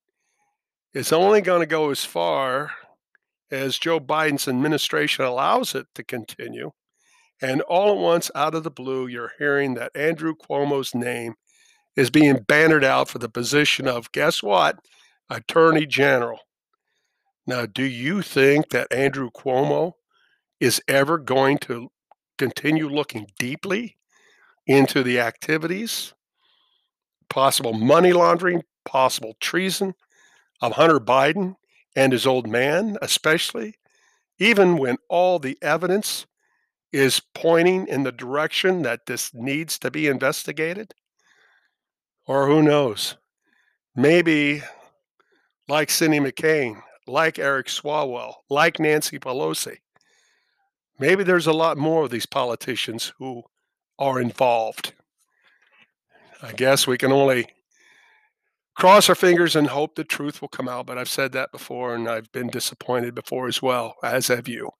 is 0.93 1.13
only 1.13 1.39
going 1.39 1.61
to 1.61 1.65
go 1.65 1.91
as 1.91 2.03
far 2.03 2.71
as 3.51 3.79
Joe 3.79 4.01
Biden's 4.01 4.49
administration 4.49 5.23
allows 5.23 5.73
it 5.73 5.87
to 5.95 6.03
continue. 6.03 6.71
And 7.41 7.61
all 7.61 7.93
at 7.93 7.97
once, 7.99 8.29
out 8.35 8.53
of 8.53 8.65
the 8.65 8.69
blue, 8.69 9.07
you're 9.07 9.31
hearing 9.39 9.75
that 9.75 9.95
Andrew 9.95 10.35
Cuomo's 10.35 10.93
name 10.93 11.35
is 11.95 12.09
being 12.09 12.43
bannered 12.49 12.83
out 12.83 13.07
for 13.07 13.19
the 13.19 13.29
position 13.29 13.87
of, 13.87 14.11
guess 14.11 14.43
what? 14.43 14.77
Attorney 15.29 15.85
General. 15.85 16.39
Now, 17.49 17.65
do 17.65 17.81
you 17.81 18.21
think 18.21 18.69
that 18.69 18.93
Andrew 18.93 19.31
Cuomo 19.31 19.93
is 20.59 20.79
ever 20.87 21.17
going 21.17 21.57
to 21.61 21.89
continue 22.37 22.87
looking 22.87 23.25
deeply 23.39 23.97
into 24.67 25.01
the 25.01 25.19
activities, 25.19 26.13
possible 27.27 27.73
money 27.73 28.13
laundering, 28.13 28.61
possible 28.85 29.33
treason 29.39 29.95
of 30.61 30.73
Hunter 30.73 30.99
Biden 30.99 31.55
and 31.95 32.13
his 32.13 32.27
old 32.27 32.47
man, 32.47 32.97
especially, 33.01 33.73
even 34.37 34.77
when 34.77 34.97
all 35.09 35.39
the 35.39 35.57
evidence 35.63 36.27
is 36.93 37.19
pointing 37.33 37.87
in 37.87 38.03
the 38.03 38.11
direction 38.11 38.83
that 38.83 39.07
this 39.07 39.33
needs 39.33 39.79
to 39.79 39.89
be 39.89 40.05
investigated? 40.05 40.93
Or 42.27 42.45
who 42.45 42.61
knows? 42.61 43.17
Maybe 43.95 44.61
like 45.67 45.89
Cindy 45.89 46.19
McCain, 46.19 46.83
like 47.09 47.39
Eric 47.39 47.67
Swalwell, 47.67 48.35
like 48.49 48.79
Nancy 48.79 49.19
Pelosi. 49.19 49.77
Maybe 50.99 51.23
there's 51.23 51.47
a 51.47 51.53
lot 51.53 51.77
more 51.77 52.03
of 52.03 52.11
these 52.11 52.25
politicians 52.25 53.13
who 53.17 53.43
are 53.97 54.19
involved. 54.19 54.93
I 56.41 56.51
guess 56.51 56.87
we 56.87 56.97
can 56.97 57.11
only 57.11 57.47
cross 58.75 59.09
our 59.09 59.15
fingers 59.15 59.55
and 59.55 59.67
hope 59.67 59.95
the 59.95 60.03
truth 60.03 60.41
will 60.41 60.47
come 60.47 60.69
out. 60.69 60.85
But 60.85 60.97
I've 60.97 61.09
said 61.09 61.31
that 61.33 61.51
before 61.51 61.95
and 61.95 62.07
I've 62.07 62.31
been 62.31 62.47
disappointed 62.47 63.13
before 63.15 63.47
as 63.47 63.61
well, 63.61 63.95
as 64.03 64.27
have 64.27 64.47
you. 64.47 64.71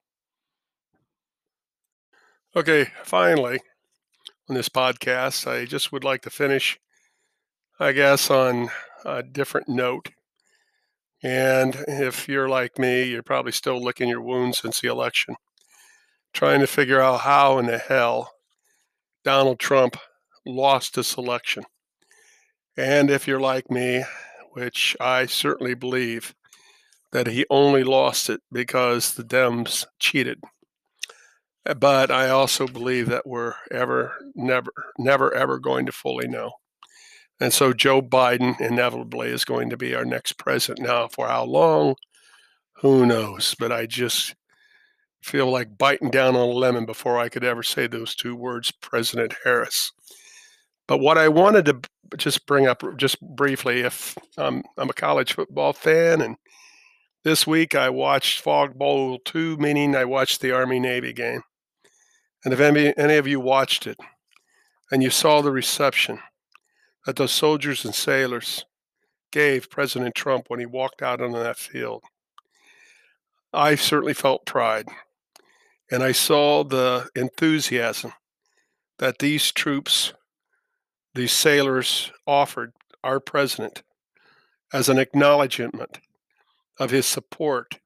Okay, 2.55 2.87
finally, 3.03 3.59
on 4.49 4.55
this 4.55 4.69
podcast, 4.69 5.45
I 5.45 5.65
just 5.65 5.91
would 5.91 6.03
like 6.03 6.21
to 6.23 6.29
finish, 6.29 6.79
I 7.79 7.91
guess, 7.91 8.31
on 8.31 8.69
a 9.05 9.21
different 9.21 9.69
note. 9.69 10.09
And 11.21 11.75
if 11.87 12.27
you're 12.29 12.47
like 12.47 12.79
me, 12.79 13.03
you're 13.03 13.23
probably 13.23 13.51
still 13.51 13.81
licking 13.83 14.09
your 14.09 14.21
wounds 14.21 14.59
since 14.59 14.79
the 14.79 14.87
election, 14.87 15.35
trying 16.33 16.61
to 16.61 16.67
figure 16.67 17.01
out 17.01 17.21
how 17.21 17.59
in 17.59 17.65
the 17.65 17.77
hell 17.77 18.31
Donald 19.23 19.59
Trump 19.59 19.97
lost 20.45 20.95
this 20.95 21.17
election. 21.17 21.65
And 22.77 23.09
if 23.09 23.27
you're 23.27 23.41
like 23.41 23.69
me, 23.69 24.05
which 24.53 24.95
I 25.01 25.25
certainly 25.25 25.73
believe, 25.73 26.33
that 27.11 27.27
he 27.27 27.45
only 27.49 27.83
lost 27.83 28.29
it 28.29 28.41
because 28.51 29.13
the 29.13 29.23
Dems 29.23 29.85
cheated. 29.99 30.41
But 31.77 32.09
I 32.09 32.29
also 32.29 32.65
believe 32.67 33.09
that 33.09 33.27
we're 33.27 33.55
ever, 33.69 34.13
never, 34.35 34.71
never, 34.97 35.33
ever 35.33 35.59
going 35.59 35.85
to 35.87 35.91
fully 35.91 36.27
know. 36.27 36.53
And 37.39 37.53
so 37.53 37.71
Joe 37.71 38.01
Biden 38.01 38.59
inevitably 38.59 39.29
is 39.29 39.45
going 39.45 39.69
to 39.69 39.77
be 39.77 39.95
our 39.95 40.05
next 40.05 40.33
president. 40.33 40.85
Now, 40.85 41.07
for 41.07 41.27
how 41.27 41.45
long, 41.45 41.95
who 42.81 43.05
knows? 43.05 43.55
But 43.57 43.71
I 43.71 43.85
just 43.85 44.35
feel 45.21 45.49
like 45.49 45.77
biting 45.77 46.11
down 46.11 46.35
on 46.35 46.49
a 46.49 46.51
lemon 46.51 46.85
before 46.85 47.17
I 47.17 47.29
could 47.29 47.43
ever 47.43 47.63
say 47.63 47.87
those 47.87 48.15
two 48.15 48.35
words, 48.35 48.71
President 48.71 49.35
Harris. 49.43 49.91
But 50.87 50.99
what 50.99 51.17
I 51.17 51.27
wanted 51.27 51.65
to 51.65 51.81
just 52.17 52.45
bring 52.45 52.67
up 52.67 52.83
just 52.97 53.21
briefly, 53.21 53.81
if 53.81 54.17
um, 54.37 54.63
I'm 54.77 54.89
a 54.89 54.93
college 54.93 55.33
football 55.33 55.73
fan, 55.73 56.21
and 56.21 56.35
this 57.23 57.45
week 57.45 57.75
I 57.75 57.89
watched 57.89 58.41
Fog 58.41 58.75
Bowl 58.75 59.19
2, 59.25 59.57
meaning 59.57 59.95
I 59.95 60.05
watched 60.05 60.41
the 60.41 60.51
Army 60.51 60.79
Navy 60.79 61.13
game. 61.13 61.41
And 62.43 62.53
if 62.53 62.59
any, 62.59 62.97
any 62.97 63.15
of 63.15 63.27
you 63.27 63.39
watched 63.39 63.85
it 63.85 63.97
and 64.91 65.03
you 65.03 65.09
saw 65.09 65.41
the 65.41 65.51
reception 65.51 66.19
that 67.05 67.15
those 67.15 67.31
soldiers 67.31 67.85
and 67.85 67.95
sailors 67.95 68.65
gave 69.31 69.69
President 69.69 70.15
Trump 70.15 70.45
when 70.47 70.59
he 70.59 70.65
walked 70.65 71.01
out 71.01 71.21
on 71.21 71.31
that 71.31 71.57
field, 71.57 72.03
I 73.53 73.75
certainly 73.75 74.13
felt 74.13 74.45
pride. 74.45 74.87
And 75.91 76.03
I 76.03 76.11
saw 76.11 76.63
the 76.63 77.09
enthusiasm 77.15 78.13
that 78.99 79.19
these 79.19 79.51
troops 79.51 80.13
these 81.15 81.33
sailors 81.33 82.11
offered 82.27 82.73
our 83.03 83.19
president 83.19 83.81
as 84.71 84.89
an 84.89 84.99
acknowledgement 84.99 85.99
of 86.79 86.91
his 86.91 87.05
support, 87.05 87.79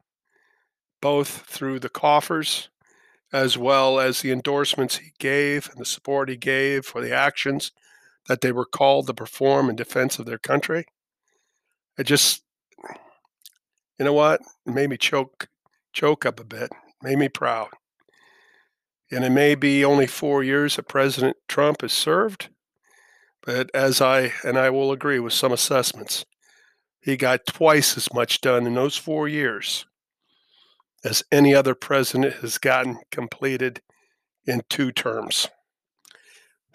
both 1.01 1.29
through 1.47 1.79
the 1.79 1.89
coffers 1.89 2.69
as 3.31 3.57
well 3.57 3.99
as 3.99 4.21
the 4.21 4.31
endorsements 4.31 4.97
he 4.97 5.13
gave 5.17 5.69
and 5.69 5.79
the 5.79 5.85
support 5.85 6.29
he 6.29 6.37
gave 6.37 6.85
for 6.85 7.01
the 7.01 7.15
actions 7.15 7.71
that 8.27 8.41
they 8.41 8.51
were 8.51 8.65
called 8.65 9.07
to 9.07 9.13
perform 9.13 9.69
in 9.69 9.75
defense 9.75 10.19
of 10.19 10.25
their 10.25 10.37
country. 10.37 10.85
It 11.97 12.05
just, 12.05 12.43
you 13.99 14.05
know 14.05 14.13
what? 14.13 14.41
It 14.65 14.73
made 14.73 14.89
me 14.89 14.97
choke, 14.97 15.47
choke 15.91 16.25
up 16.25 16.39
a 16.39 16.45
bit, 16.45 16.71
made 17.01 17.17
me 17.17 17.29
proud. 17.29 17.69
And 19.11 19.23
it 19.23 19.31
may 19.31 19.55
be 19.55 19.85
only 19.85 20.07
four 20.07 20.43
years 20.43 20.75
that 20.75 20.87
President 20.87 21.37
Trump 21.47 21.81
has 21.81 21.93
served, 21.93 22.49
but 23.45 23.69
as 23.73 24.01
I, 24.01 24.33
and 24.43 24.57
I 24.57 24.69
will 24.69 24.91
agree 24.91 25.19
with 25.19 25.33
some 25.33 25.51
assessments, 25.51 26.25
he 27.01 27.17
got 27.17 27.45
twice 27.45 27.97
as 27.97 28.11
much 28.13 28.41
done 28.41 28.65
in 28.65 28.73
those 28.73 28.97
four 28.97 29.27
years 29.27 29.85
as 31.03 31.23
any 31.31 31.53
other 31.53 31.75
president 31.75 32.35
has 32.35 32.57
gotten 32.57 32.99
completed 33.11 33.81
in 34.45 34.61
two 34.69 34.91
terms. 34.91 35.49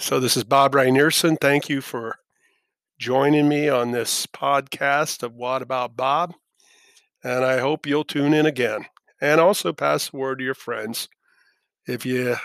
So 0.00 0.20
this 0.20 0.36
is 0.36 0.44
Bob 0.44 0.72
Reinierson. 0.72 1.36
Thank 1.40 1.68
you 1.68 1.80
for 1.80 2.18
joining 3.00 3.48
me 3.48 3.68
on 3.68 3.90
this 3.90 4.26
podcast 4.26 5.24
of 5.24 5.34
What 5.34 5.60
About 5.60 5.96
Bob. 5.96 6.34
And 7.24 7.44
I 7.44 7.58
hope 7.58 7.84
you'll 7.84 8.04
tune 8.04 8.32
in 8.32 8.46
again. 8.46 8.86
And 9.20 9.40
also 9.40 9.72
pass 9.72 10.10
the 10.10 10.16
word 10.16 10.38
to 10.38 10.44
your 10.44 10.54
friends 10.54 11.08
if 11.88 12.06
you 12.06 12.36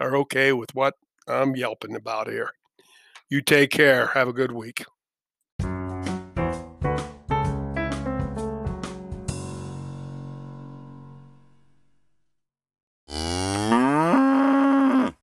are 0.00 0.16
okay 0.16 0.54
with 0.54 0.74
what 0.74 0.94
I'm 1.28 1.54
yelping 1.54 1.94
about 1.94 2.28
here. 2.28 2.50
You 3.28 3.42
take 3.42 3.70
care. 3.70 4.06
Have 4.06 4.28
a 4.28 4.32
good 4.32 4.52
week. 4.52 4.82